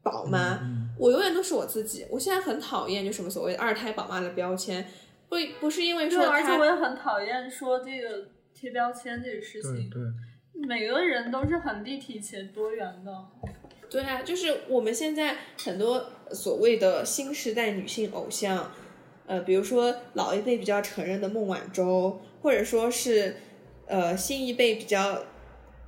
[0.02, 0.60] 宝妈。
[0.96, 2.06] 我永远都是我自己。
[2.08, 4.86] 我现在很讨厌就什么所谓的二胎宝妈的标签，
[5.28, 9.90] 不不是因为，说而且我也很讨厌说这个贴标签这个事情。
[9.90, 13.12] 对对，每个人都是很立体且多元的。
[13.90, 18.70] 对啊，就是我们现在很多所谓的新时代女性偶像，
[19.26, 23.36] 呃，比如说老一辈比较承认的孟晚舟，或者说是
[23.86, 25.24] 呃新一辈比较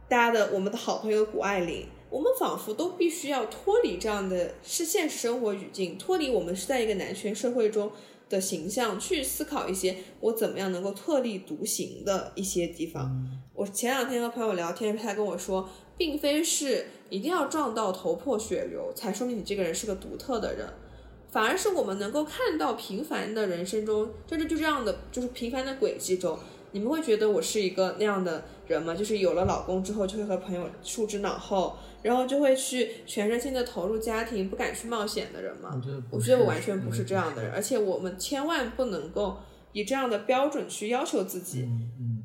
[0.09, 7.93] 大家的我们的好朋友谷爱凌，我们仿佛都必须要脱离这样的是现实生活语境，脱离我们是在一个男权社会中
[8.31, 13.15] 的形象，去思考一些我怎么样能够特立独行的一些地方。
[13.53, 20.67] 我前两天和朋友聊天，他跟我说，并非是一定要撞到头破血流才说明你这个人是个独特的人，
[21.37, 26.39] 反而是我们能够看到平凡的人生中，甚至就这样的就是平凡的轨迹中，
[26.73, 28.95] 你们会觉得我是一个那样的人吗？
[28.95, 35.71] 就是有了老公之后，就会和朋友束之脑后，然后就会去全身心的投入家庭，不敢去冒险的人吗？
[35.75, 39.37] 我觉得我觉得我完全不是这样的人，而且我们千万不能够
[39.73, 41.65] 以这样的标准去要求自己。
[41.65, 42.23] 嗯嗯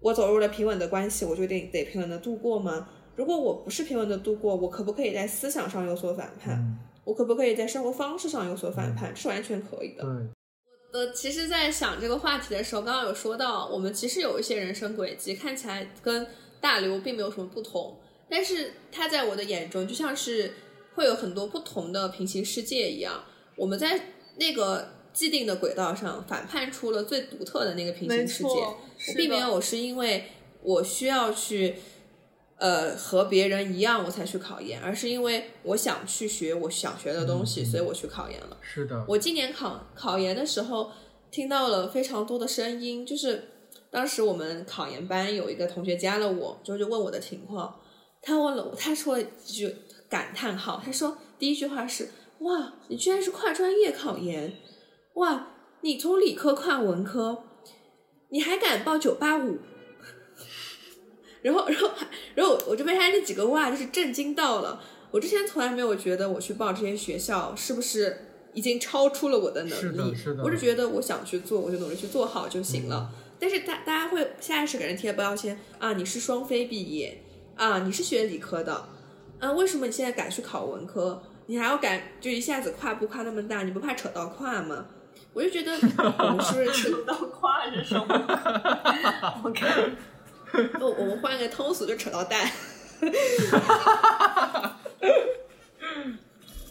[0.00, 2.88] 我走入了平稳的关系，我就得得平稳的度过吗？
[3.14, 6.56] 如果我不是平稳的度过，我可不可以在思想上有所反叛？
[6.56, 9.14] 嗯，我可不可以在生活方式上有所反叛？
[9.14, 10.02] 是完全可以的。
[10.02, 16.26] 对，呃，其实，在想这个话题的时候，刚刚有说到，我们其实有一些人生轨迹看起来跟
[16.60, 17.98] 大刘并没有什么不同，
[18.28, 20.54] 但是他在我的眼中就像是
[20.94, 23.22] 会有很多不同的平行世界一样。
[23.56, 24.00] 我们在
[24.36, 28.48] 那个既定的轨道上反叛出了最独特的那个平行世界。
[28.48, 30.24] 我并没有是因为
[30.62, 31.74] 我需要去，
[32.56, 38.56] 呃，和别人一样我才去考研，而是因为我想去学我想学的东西，所以我去考研了。
[38.60, 40.90] 是的，我今年考考研的时候，
[41.30, 43.48] 听到了非常多的声音，就是
[43.90, 47.80] 当时我们考研班有一个同学加了我，就就问我的情况，
[48.22, 49.74] 他问了，他说了一句
[50.08, 54.52] 感叹号，他说第一句话是哇，你居然是跨专业考研，
[55.14, 55.48] 哇，
[55.80, 57.42] 你从理科跨文科，
[58.30, 59.58] 你还敢报九八五。
[61.44, 61.90] 然后，然后，
[62.34, 64.80] 然后我就被他那几个哇，就是震惊到了。
[65.10, 68.16] 我之前从来没有觉得我去报这些学校是不是
[68.54, 73.10] 已经超出了我的能是力，的是的我是觉得我想去做，我就努力去做好就行了。
[73.38, 77.22] 但是大大家会下意识给人贴标签啊，你是双非毕业
[77.56, 78.88] 啊，你是学理科的
[79.38, 81.22] 啊，为什么你现在敢去考文科？
[81.46, 84.86] 你还要敢就一下子跨步跨那么大，你不怕扯到胯吗？
[85.34, 85.72] 我就觉得
[86.18, 88.14] 我们是不是扯到胯是什么？
[89.44, 89.66] OK，
[90.80, 92.50] 哦，我们换个通俗就扯到蛋，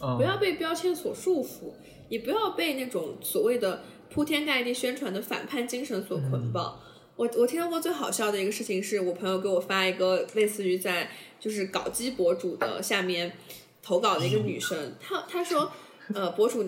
[0.00, 1.72] 嗯不要被标签所束缚，
[2.08, 6.80] 也不要被那种所谓的铺天盖地宣传的反叛精神所捆绑。
[7.16, 13.32] 我我听到过最好笑的一个事情是，我朋友给我发一个类似于在就是搞基博主的下面
[13.82, 15.70] 投稿的一个女生， 她她说，
[16.12, 16.64] 呃，博主，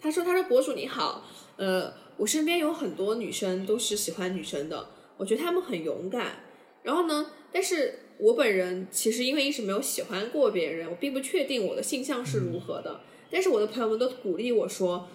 [0.00, 1.24] 她说她说博主你好，
[1.56, 6.36] 呃，我身边有很多女生都是喜欢女生的，我觉得她们很勇敢。
[6.82, 13.00] 然后呢，但是我本人其实因为一直没有喜欢过别人，我并不确定我的性向是如何的。
[13.30, 15.08] 但是我的朋友们都鼓励我说，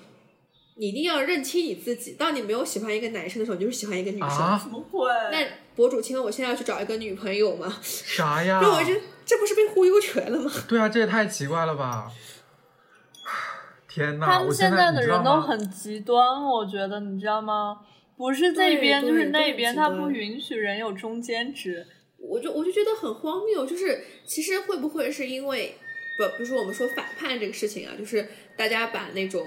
[0.76, 2.14] 你一定要认清你自己。
[2.14, 4.30] 当你没有喜欢一个男生的时候，你就是喜欢一个女生。
[4.30, 5.10] 啊怎么会？
[5.32, 5.46] 那
[5.76, 7.76] 博主，请问我现在要去找一个女朋友吗？
[7.82, 8.60] 啥呀？
[8.62, 8.94] 那我这
[9.26, 10.52] 这不是被忽悠瘸了吗？
[10.70, 12.10] 对啊，这也太奇怪了吧！
[13.90, 17.80] 天呐，他们现在的人都很极端，我觉得你知道吗？
[18.18, 21.86] 不是这边就是那边，他不允许人有中间值。
[22.18, 25.76] 我就我就觉得很荒谬，就是其实会不会是因为
[26.18, 29.46] 不，比如说我们说反叛这个事情啊，就是大家把那种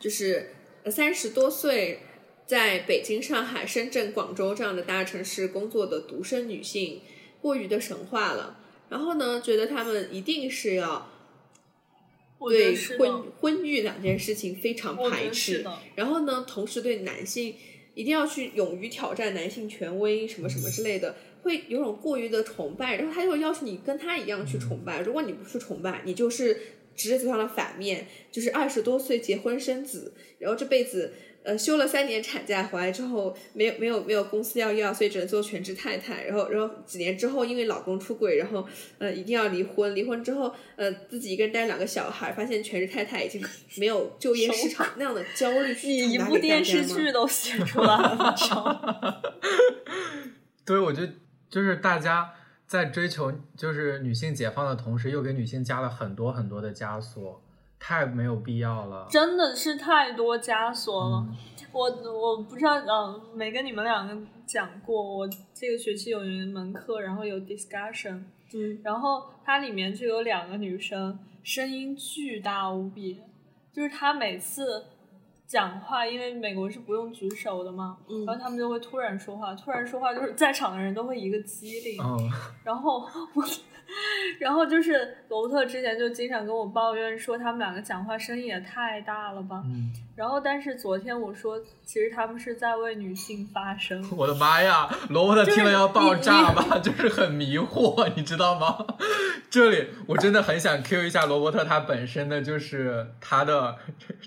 [0.00, 0.50] 就是
[0.86, 2.00] 三十多岁
[2.44, 7.02] 在北京、上海、深圳、广州这样的大城市工作的独生女性
[7.40, 8.58] 过于的神化了。
[8.88, 11.08] 然后呢，觉得他们一定是要
[12.40, 15.64] 对婚婚育两件事情非常排斥
[15.94, 17.54] 然后呢，同时对男性
[17.94, 26.54] 一定要去勇于挑战男性权威什么什么之类的，会有种过于的崇拜，然后他就要求你跟他一样去崇拜，如果你不去崇拜，你就是
[26.94, 31.12] 直接走向了反面，就是二十多岁结婚生子，然后这辈子。
[31.44, 36.24] 呃，休了三年产假回来之后，没有没有没有公司要要，所以只能做全职太太。
[36.24, 38.66] 然后然后几年之后，因为老公出轨，然后
[38.98, 39.94] 呃一定要离婚。
[39.94, 43.42] 离婚之后，呃自己一个人带两个小孩，发现全职太太已经
[43.76, 49.22] 没有就业市场那样的焦虑你一部电视剧都写出来了？
[50.64, 51.12] 对，我觉得
[51.50, 52.30] 就是大家
[52.68, 57.42] 在追求就是女性解放的同时，又给女性加了很多很多的枷锁，
[57.84, 59.08] 太没有必要了。
[59.10, 61.26] 真的是太多枷锁了。
[61.28, 61.36] 嗯
[61.74, 64.14] 我我不知道，嗯、没跟你们两个
[64.46, 68.22] 讲过，我这个学期有一门课，然后有 discussion，
[68.52, 73.22] 嗯，然后它里面就有两个女生，声音巨大无比，
[73.72, 74.84] 就是她每次
[75.46, 82.30] 讲话，因为美国是不用举手的嘛，嗯然后他们就会突然说话，突然说话就是在场的人都会一个机灵，嗯，
[82.64, 83.00] 然后
[83.34, 83.44] 我，
[84.40, 94.04] 然后就是罗伯特之前就经常跟我抱怨说他们两个讲话声音也太大了吧，嗯然后但是昨天我说，其实他们是在为女性发声。
[94.14, 96.78] 我的妈呀，罗伯特听了要爆炸吧？
[96.84, 98.86] 就是很迷惑，你知道吗？
[99.50, 103.78] 这里我真的很想 Q 一下罗伯特，他本身的就是他的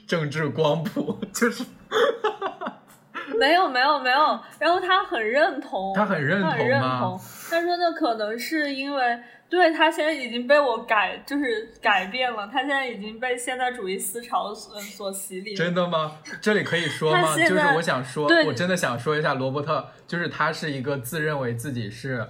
[0.07, 1.63] 政治光谱，就是
[3.37, 7.19] 没有没有没有，然后他很认同，他很认他很认同吗。
[7.49, 15.53] 他说那可能是因为，对他现在已经被我改，就是改变了，他现在已经被现代主义思潮所所洗礼。
[15.53, 16.17] 真的吗？
[16.41, 17.35] 这里可以说吗？
[17.37, 22.25] 就是我想说，我真的想说一下罗伯特，就是他是一个自认为自己是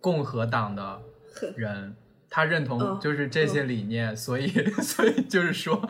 [0.00, 1.00] 共和党的
[1.56, 1.96] 人。
[2.36, 4.46] 他认同嗯就是这些理念，所以
[4.82, 5.80] 所以就是说，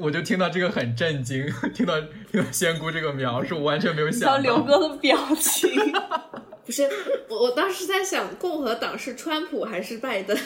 [0.00, 1.94] 我就听到这个很震惊，听到
[2.28, 4.38] 听到仙姑这个描述，我完全没有想到。
[4.38, 5.70] 刘哥的表情
[6.66, 6.82] 不是，
[7.28, 10.36] 我我当时在想，共和党是川普还是拜登？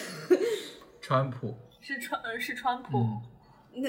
[1.01, 2.99] 川普，是川呃是川普。
[2.99, 3.23] 嗯
[3.77, 3.89] 那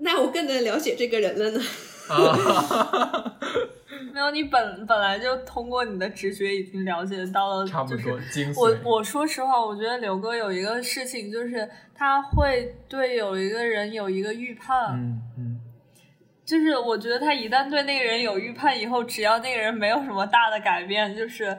[0.00, 1.60] 那我更能了解这个人了呢。
[2.08, 3.36] 啊，
[4.12, 8.18] 没有，你本本来就通过你的直觉已经了解到了，差不就是多
[8.56, 8.76] 我。
[8.96, 15.60] 我说实话，我觉得刘哥有一个事情，就是他会对有一个人有一个预判，嗯嗯，
[16.44, 21.56] 就是我觉得他一旦对那个人有预判以后，只要那个人没有什么大的改变，就是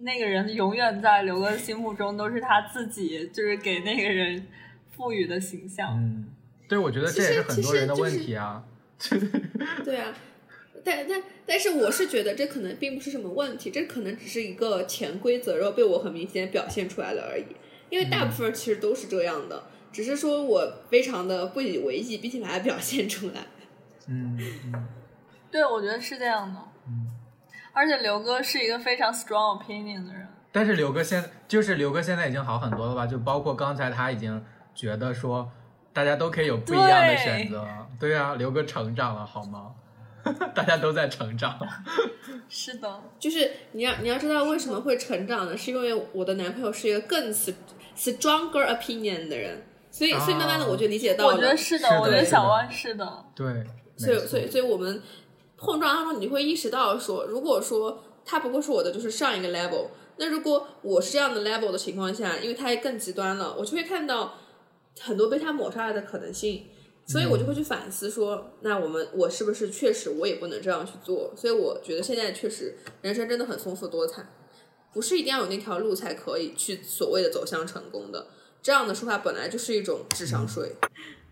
[0.00, 4.46] 那个人永远在刘哥心目中都是他自己就是给那个人
[4.90, 5.96] 赋予的形象。
[5.96, 6.26] 嗯，
[6.68, 8.62] 对，我觉得这也是很多人的问题啊。
[9.84, 10.12] 对啊，
[10.84, 17.44] 但但但是我是觉得这可能并不是什么问题，这可能只是一个潜规则，然后被我很明显表现出来了而已。
[17.90, 23.46] 因为大部分其实都是这样的，只是说我非常的不以为意，并且把它表现出来。
[24.08, 24.86] 嗯嗯
[25.50, 26.60] 对，我觉得是这样的。
[26.88, 27.06] 嗯。
[27.72, 30.26] 而且刘哥是一个非常 strong opinion 的人。
[30.50, 33.06] 但是刘哥现就是刘哥现在已经好很多了吧？
[33.06, 34.42] 就包括刚才他已经
[34.74, 35.52] 觉得说，
[35.96, 37.66] 大家都可以有不一样的选择。
[37.98, 39.72] 对啊，留个成长了好吗？
[40.54, 41.58] 大家都在成长。
[42.50, 45.56] 是的，就是你要你要知道为什么会成长呢？
[45.56, 51.34] 是因为我的男朋友是一个更 stronger opinion 的人，所以所以慢慢的我就理解到了。
[51.34, 53.24] 我觉得是的，我觉得小汪是的。
[53.34, 53.64] 对，
[53.96, 55.00] 所以所以所以我们
[55.56, 59.86] 碰撞当中，你会意识到说，如果说他不过是我的就是上一个 level，
[60.18, 64.34] 那如果我是这样的 level 的情况下，因为他更极端了，我就会看到
[65.00, 66.66] 很多被他抹杀了的可能性。
[67.08, 71.32] 所以我就会去反思说，那我们我是不是确实我也不能这样去做？
[71.36, 74.26] 所以我觉得现在确实人生真的很丰富多彩，
[74.92, 78.26] 不是一定要有那条路才可以去所谓的走向成功的。
[78.60, 80.72] 这样的说法本来就是一种智商税。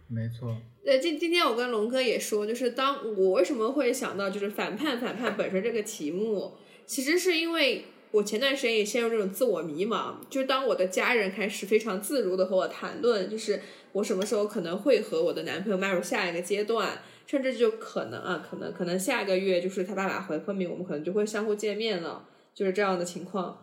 [0.07, 0.57] 没错。
[0.85, 6.53] 对，今今天我跟龙哥也说，就是当我为什么会想到就是反叛反叛本身这个题目，
[6.87, 13.61] 其实是因为我前段时间也陷入这种自我迷茫，就是当我的家人开始非常自如的和我谈论，就是
[13.91, 22.25] 我什么时候可能会和我的男朋友迈入下一个阶段，甚至就可能啊，可能可能下个月就是他爸爸回昆明，我们可能就会相互见面了，
[22.55, 23.61] 就是这样的情况。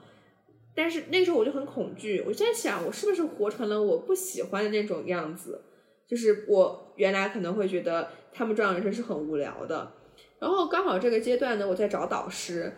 [0.75, 5.61] 但是那时候我就很恐惧，我就在想，我是不是活成了我不喜欢的那种样子？
[6.05, 9.93] 就是我原来可能会觉得他们这样人生是很无聊的，
[10.39, 12.73] 然后刚好这个阶段呢，我在找导师，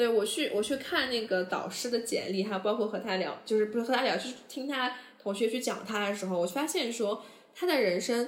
[0.00, 7.22] 对我去我去看那个导师的简历，还有包括和他聊，就是不是和他聊，就是听他同学去讲他的时候，我就发现说
[7.54, 8.26] 他的人生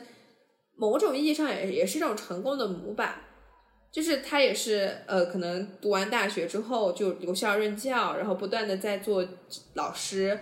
[0.77, 3.23] 某种意义上也也是一种成功的模板，
[3.90, 9.27] 就是他也是呃，可能读完大学之后就留校任教，然后不断的在做
[9.73, 10.39] 老师，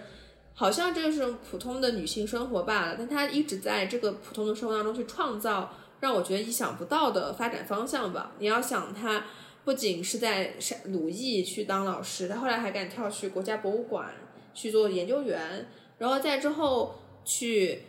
[0.52, 2.96] 好像这就是普通的女性生活罢了。
[2.98, 8.32] 但她一直在这个普通的生活当中去创造让我觉得意想不到的发展方向吧。
[8.40, 9.24] 你要想，她
[9.64, 10.54] 不仅是在
[10.86, 14.12] 鲁艺去当老师，他后来还敢跳去国家博物馆
[14.54, 15.66] 去做研究员，
[15.98, 17.82] 然后在之后去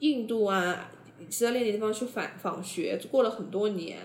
[0.00, 0.90] 印度啊、
[1.28, 3.98] 其他列的地方去访访学，过了很多年。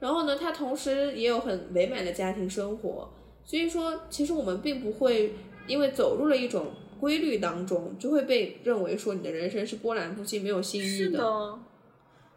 [0.00, 3.08] 然后呢，他同时也有很美满的家庭生活，
[3.44, 5.34] 所以说，其实我们并不会
[5.66, 11.58] 因为走入了一种规律当中，就会被认为说你的人生是波澜不惊、没有新意是的，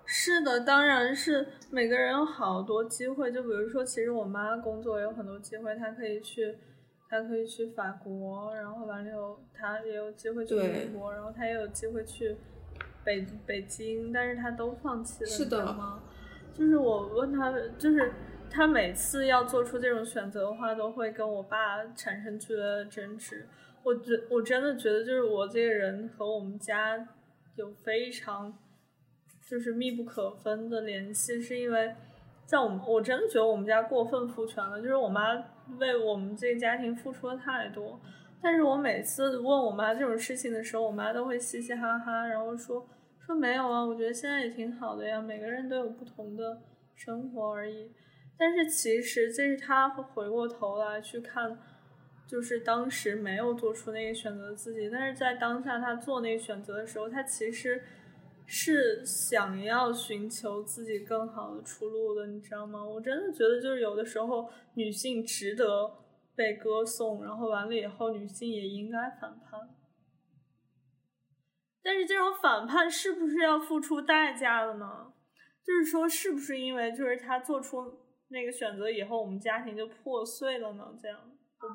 [0.10, 3.30] 是的，当然是每个人有好多机会。
[3.30, 6.58] 就比如说，其实我妈工作有很多机会，她可以去，
[7.10, 12.38] 她可以去法国，然后完了以后，她也有机会去对美国，然后她也有机会去
[13.04, 16.02] 北北京，但是她都放弃了，是的你知道吗？
[16.54, 18.14] 就是我问她，就是
[18.50, 23.46] 她每次要做出这种选择的话，都会跟我爸产生剧烈的争执。
[23.84, 27.08] 我觉我真的觉得，就是我这个人和我们家
[27.56, 28.58] 有非常
[29.49, 31.95] 就是密不可分的联系，是因为
[32.45, 35.34] 在我们我真的觉得我们家过分父权了，就是我妈
[35.80, 37.99] 为我们这个家庭付出了太多。
[38.41, 42.86] 但是我每次问我妈这种事情的时候，我妈都会嘻嘻哈哈，然后说
[43.26, 46.61] 说没有啊，我觉得现在也挺好的呀，每个人都有不同的
[46.94, 47.91] 生活而已。
[48.38, 51.57] 但是其实这是她回过头来去看，
[52.28, 57.82] 就是当时没有做出那个选择的自己，但是在当下她做那个选择的时候，她其实
[58.49, 62.84] 是想要寻求自己更好的出路的，你知道吗？
[62.84, 65.91] 我真的觉得就是有的时候女性值得
[66.34, 69.60] 被歌颂，然后完了以后女性也应该反叛。
[71.84, 75.14] 但是这种反叛是不是要付出代价的呢？
[75.65, 77.99] 就是说，是不是因为就是她做出
[78.30, 80.86] 那个选择以后，我们家庭就破碎了呢？
[81.02, 81.19] 这样。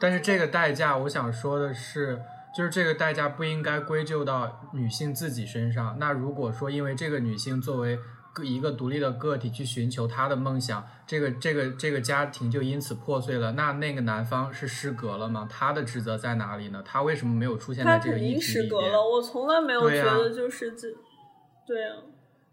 [0.01, 2.23] 但是这个代价，我想说的是，
[2.55, 5.97] 就是这个代价不应该归咎到女性自己身上。
[5.99, 7.99] 那如果说因为这个女性作为
[8.33, 15.47] 个一个独立的个体去寻求她的梦想，这个这个这个家庭就因此破碎了，那那个男方是失格了吗？
[15.51, 16.83] 他的职责在哪里呢？
[16.85, 18.41] 他为什么没有出现他在这个议题里边？
[18.41, 20.89] 失格了，我从来没有觉得就是这，
[21.66, 21.97] 对啊。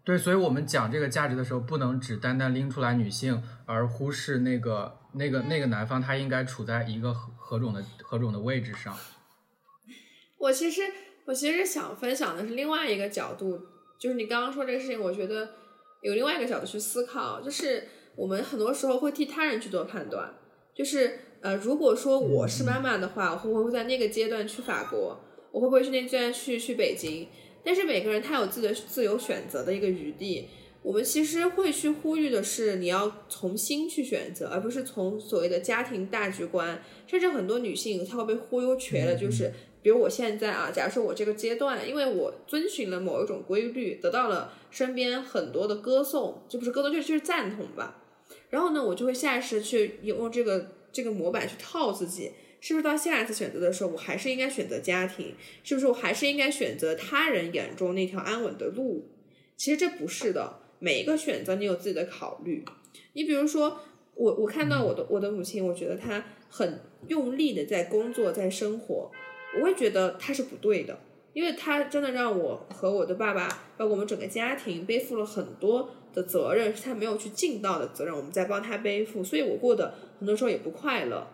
[0.02, 8.94] 对，所以我们讲这个价值的时候，不能只单单拎出来女性，而忽视那个那个那个男方，他应该处在一个何何种的何种的位置上。
[10.40, 10.82] 我其实
[11.26, 13.60] 我其实想分享的是另外一个角度，
[13.98, 15.46] 就是你刚刚说这个事情，我觉得
[16.00, 17.86] 有另外一个角度去思考，就是
[18.16, 20.34] 我们很多时候会替他人去做判断，
[20.74, 25.20] 就是呃，如果说我是妈妈的话，我会不会在那个阶段去法国？
[25.52, 27.28] 我会不会去那个阶段去去北京？
[27.62, 30.48] 但是每个人他有自己的自由选择的一个余地。
[30.82, 36.82] 我们其实会去呼吁的是，你要从心去选择，而不是从所谓的家庭大局观。
[37.06, 39.52] 甚至很多女性她会被忽悠瘸了，就是
[39.82, 48.02] 比如我现在啊，假如说我这个阶段，因为我遵循了某一种规律，得到了身边很多的歌颂，就不是歌颂，就是就是赞同吧。
[48.50, 55.34] 然后呢，我就会下意识去用这个这个模板去套自己，是不是到下一次选择的时候，我还是应该选择家庭？
[55.62, 59.08] 是不是我还是应该选择他人眼中那条安稳的路？
[59.56, 62.64] 其实这不是的，每一个选择你有自己的考虑。
[63.12, 63.80] 你比如说，
[64.14, 69.10] 我我看到我的我的母亲，我觉得她很用力的在工作，在生活，
[69.58, 70.98] 我会觉得她是不对的，
[71.32, 81.26] 因为她真的让我和我的爸爸，包括我们整个家庭背负了很多的责任，是他没有去尽到的责任，我们在帮他背负，所以我过得很多时候也不快乐。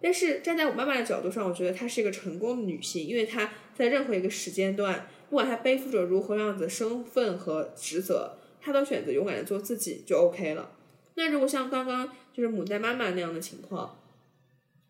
[0.00, 10.70] 但是站在我妈妈的角度上，我觉得她是一个成功的女性，因为她在任何一个时间段，不管她背负着如何样子的身份和职责，她都选择勇敢的做自己就 OK 了。
[11.14, 13.98] 那如果像刚刚就是牡丹妈妈那样的情况，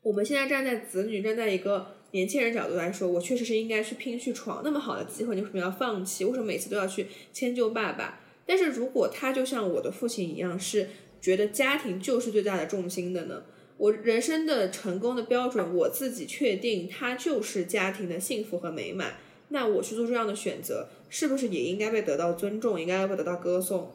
[0.02, 6.24] 我们现在站在子女，站在一个年轻人角度来说，我确实是应该去拼去闯，那么好的机会，你为什么要放弃？
[6.24, 8.20] 为什么每次都要去迁就爸爸？
[8.46, 13.42] 但是如果他就像我的父亲一样，是觉得家庭就是最大的重心的呢？
[13.78, 19.14] 我人生的成功的标准，我自己确定，它就是家庭的幸福和美满。
[19.48, 23.90] 那我去做这样的选择，是不是也应该被得到尊重，应该被得到歌颂？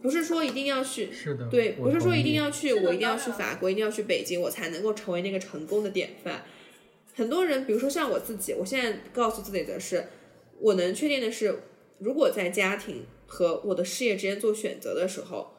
[0.00, 6.42] 不是说一定要去，是的，对，不是说一定要去，我一定要去法国，一定要去北京，我才能够成为那个成功的典范。
[7.14, 10.04] 很多人，比如说像我自己，我现在告诉自己的是，
[10.58, 11.60] 我能确定的是，
[11.98, 15.52] 如果在家庭和我的事业之间做选择的时候，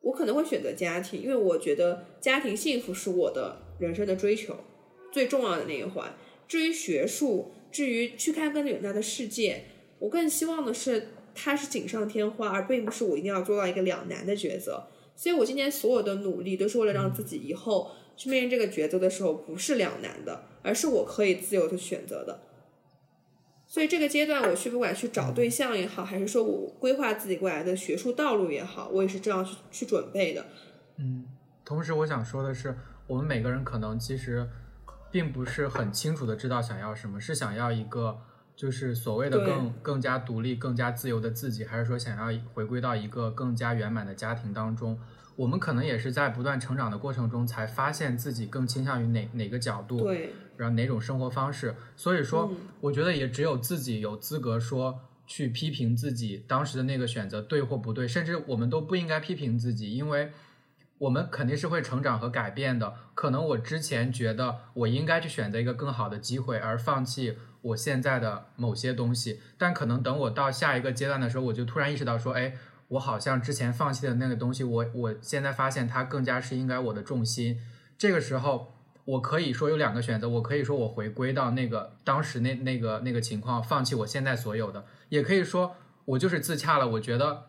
[0.00, 4.56] 我可能会选择家庭，因为我觉得家庭幸福是我的人生的追求
[5.12, 6.14] 最重要的那一环。
[6.48, 9.64] 至于学术，至于去看更远大的世界，
[9.98, 14.88] 我更希望的是它是锦上添花，而并不是我一定要做到一个两难的抉择。
[15.14, 22.40] 所以我今天所有的努力都是为了让自己以后去面临这个抉择的时候不是两难的，而是我可以自由去选择的。
[23.66, 30.44] 所以这个阶段，我去不管去找对象也好，还是说我规划自己未来的学术道路也好，我也是这样去去准备的。
[30.98, 31.26] 嗯，
[31.64, 32.76] 同时我想说的是，
[33.06, 34.46] 我们每个人可能其实
[35.10, 38.18] 并不是很清楚的知道想要什么，是想要一个
[38.54, 44.98] 就是所谓的更更加独立、更加自由的自己，还是说想要回归到一个更加圆满的家庭当中？
[45.42, 51.74] 我们可能也是在不断成长的过程中，才发现自己更倾向于哪哪个角度，对，然后哪种生活方式。
[51.96, 60.30] 所以说，嗯我觉得也只有自己有资格说去批评自己当时的那个选择对或不对，甚至我们都不应该批评自己，因为
[60.98, 62.94] 我们肯定是会成长和改变的。
[63.16, 72.54] 可能我之前觉得我应该去选择一个更好的机会，而放弃我现在的某些东西，但可能等我到下一个阶段的时候，我就突然意识到说，哎。
[72.92, 77.58] 我好像之前放弃的那个东西，我我现在发现它更加是应该我的重心。
[77.96, 78.74] 这个时候，
[79.04, 85.74] 我可以说有两个选择，我可以说我回归到那个当时那那个那个情况，放弃我现在所有的，也可以说
[86.04, 86.86] 我就是自洽了。
[86.86, 87.46] 我觉得，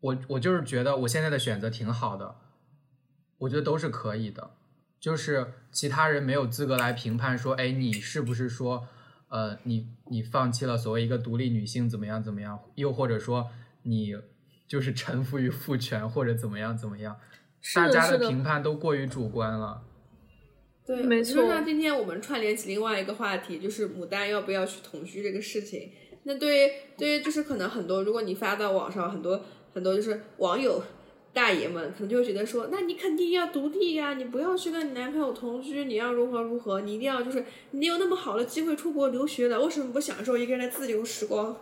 [0.00, 2.36] 我我就是觉得我现在的选择挺好的，
[3.38, 4.50] 我觉得都是可以的。
[5.00, 8.86] 就是其他人没有资格来评判说，哎，你是不是说，
[9.28, 13.50] 呃，你你放弃了所谓一个独立女性怎么样怎么样，又或者说
[13.82, 14.14] 你
[14.66, 17.16] 就是臣服于父权或者怎么样怎么样，
[17.74, 19.82] 大家的评判都过于主观了。
[20.86, 25.90] 对，没错就像今天我们串联起另外一个话题，就是牡丹要不要去同居这个事情。
[26.24, 29.42] 那对于对于就是可能很多，如果你发到网上，很多
[29.72, 30.82] 很多就是网友
[31.32, 41.56] 大爷们可能就会觉得说，那你肯定要独立呀、你不要去跟你男朋友同居，你要如何如何，你一定要就是你有那么好的机会出国留学了，为什么不享受一个人的自由时光？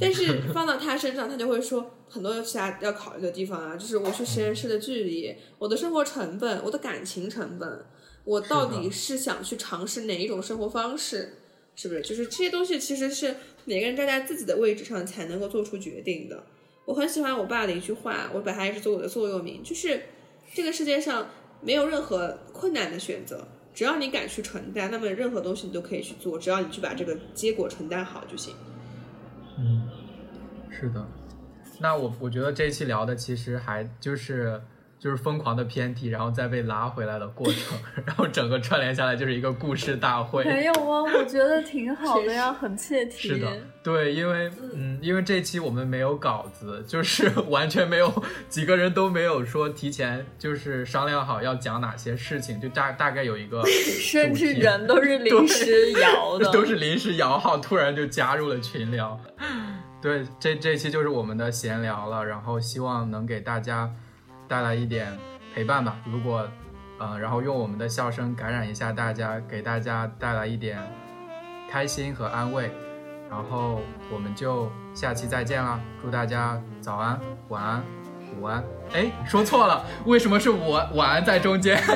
[0.00, 7.86] 但是放到他身上，他就会说很多其他要考虑的地方啊，就是我去实验室的距离，我的生活成本，我的感情成本，
[8.24, 11.36] 我到底是想去尝试哪一种生活方式，
[11.76, 12.00] 是不是？
[12.02, 16.42] 就是这些东西其实是每个人站在自己的位置上才能够做出决定的。
[16.86, 20.02] 我很喜欢我爸的一句话，我把它一直做我的座右铭，就是
[20.52, 21.30] 这个世界上
[21.60, 28.52] 没有任何困难的选择，只要你敢去承担，那么任何东西你都可以去做，只要你去把这个结果承担好就行。
[29.60, 29.88] 嗯，
[30.70, 31.06] 是的。
[31.78, 34.60] 那我我觉得这一期聊的其实还就是
[35.00, 40.44] 就是疯狂的偏题，然后再被拉回来的过程， 然后整个串联下来就是一个故事大会。
[40.44, 43.28] 没有啊，我觉得挺好的呀，很切题。
[43.28, 43.50] 是的，
[43.82, 59.18] 对，因为嗯，因为这期我们没有稿子，就是 完全没有几个人都没有说提前就是商量好要讲哪些事情，就大大概有一个甚至人都是 临时摇的，都是临时摇号，突然就加入了群聊。
[60.02, 63.90] 对，这这期就是我们的闲聊了，然后希望能给大家
[64.50, 65.16] 带来一点
[65.54, 65.96] 陪伴吧。
[66.04, 66.44] 如果
[66.98, 70.76] 呃，然后用我们的笑声感染一下大家，给大家带来一点
[71.70, 72.68] 开心和安慰。
[73.30, 73.80] 然后
[74.12, 75.78] 我们就下期再见啦！
[76.02, 77.16] 祝大家早安、
[77.48, 77.80] 晚安、
[78.40, 78.60] 午安。
[78.92, 81.80] 哎，说错了，为什么是我晚安在中间？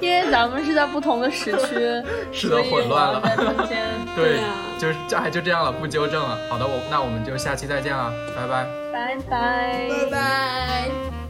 [0.00, 1.74] 因为咱们是在不同的时区，
[2.32, 3.84] 是的混乱了我在中间。
[4.14, 6.38] 对对啊，就是这还就这样了，不纠正了。
[6.48, 8.83] 好的，我那我们就下期再见了，拜拜。
[8.94, 9.88] 拜拜。
[9.88, 11.23] 拜拜。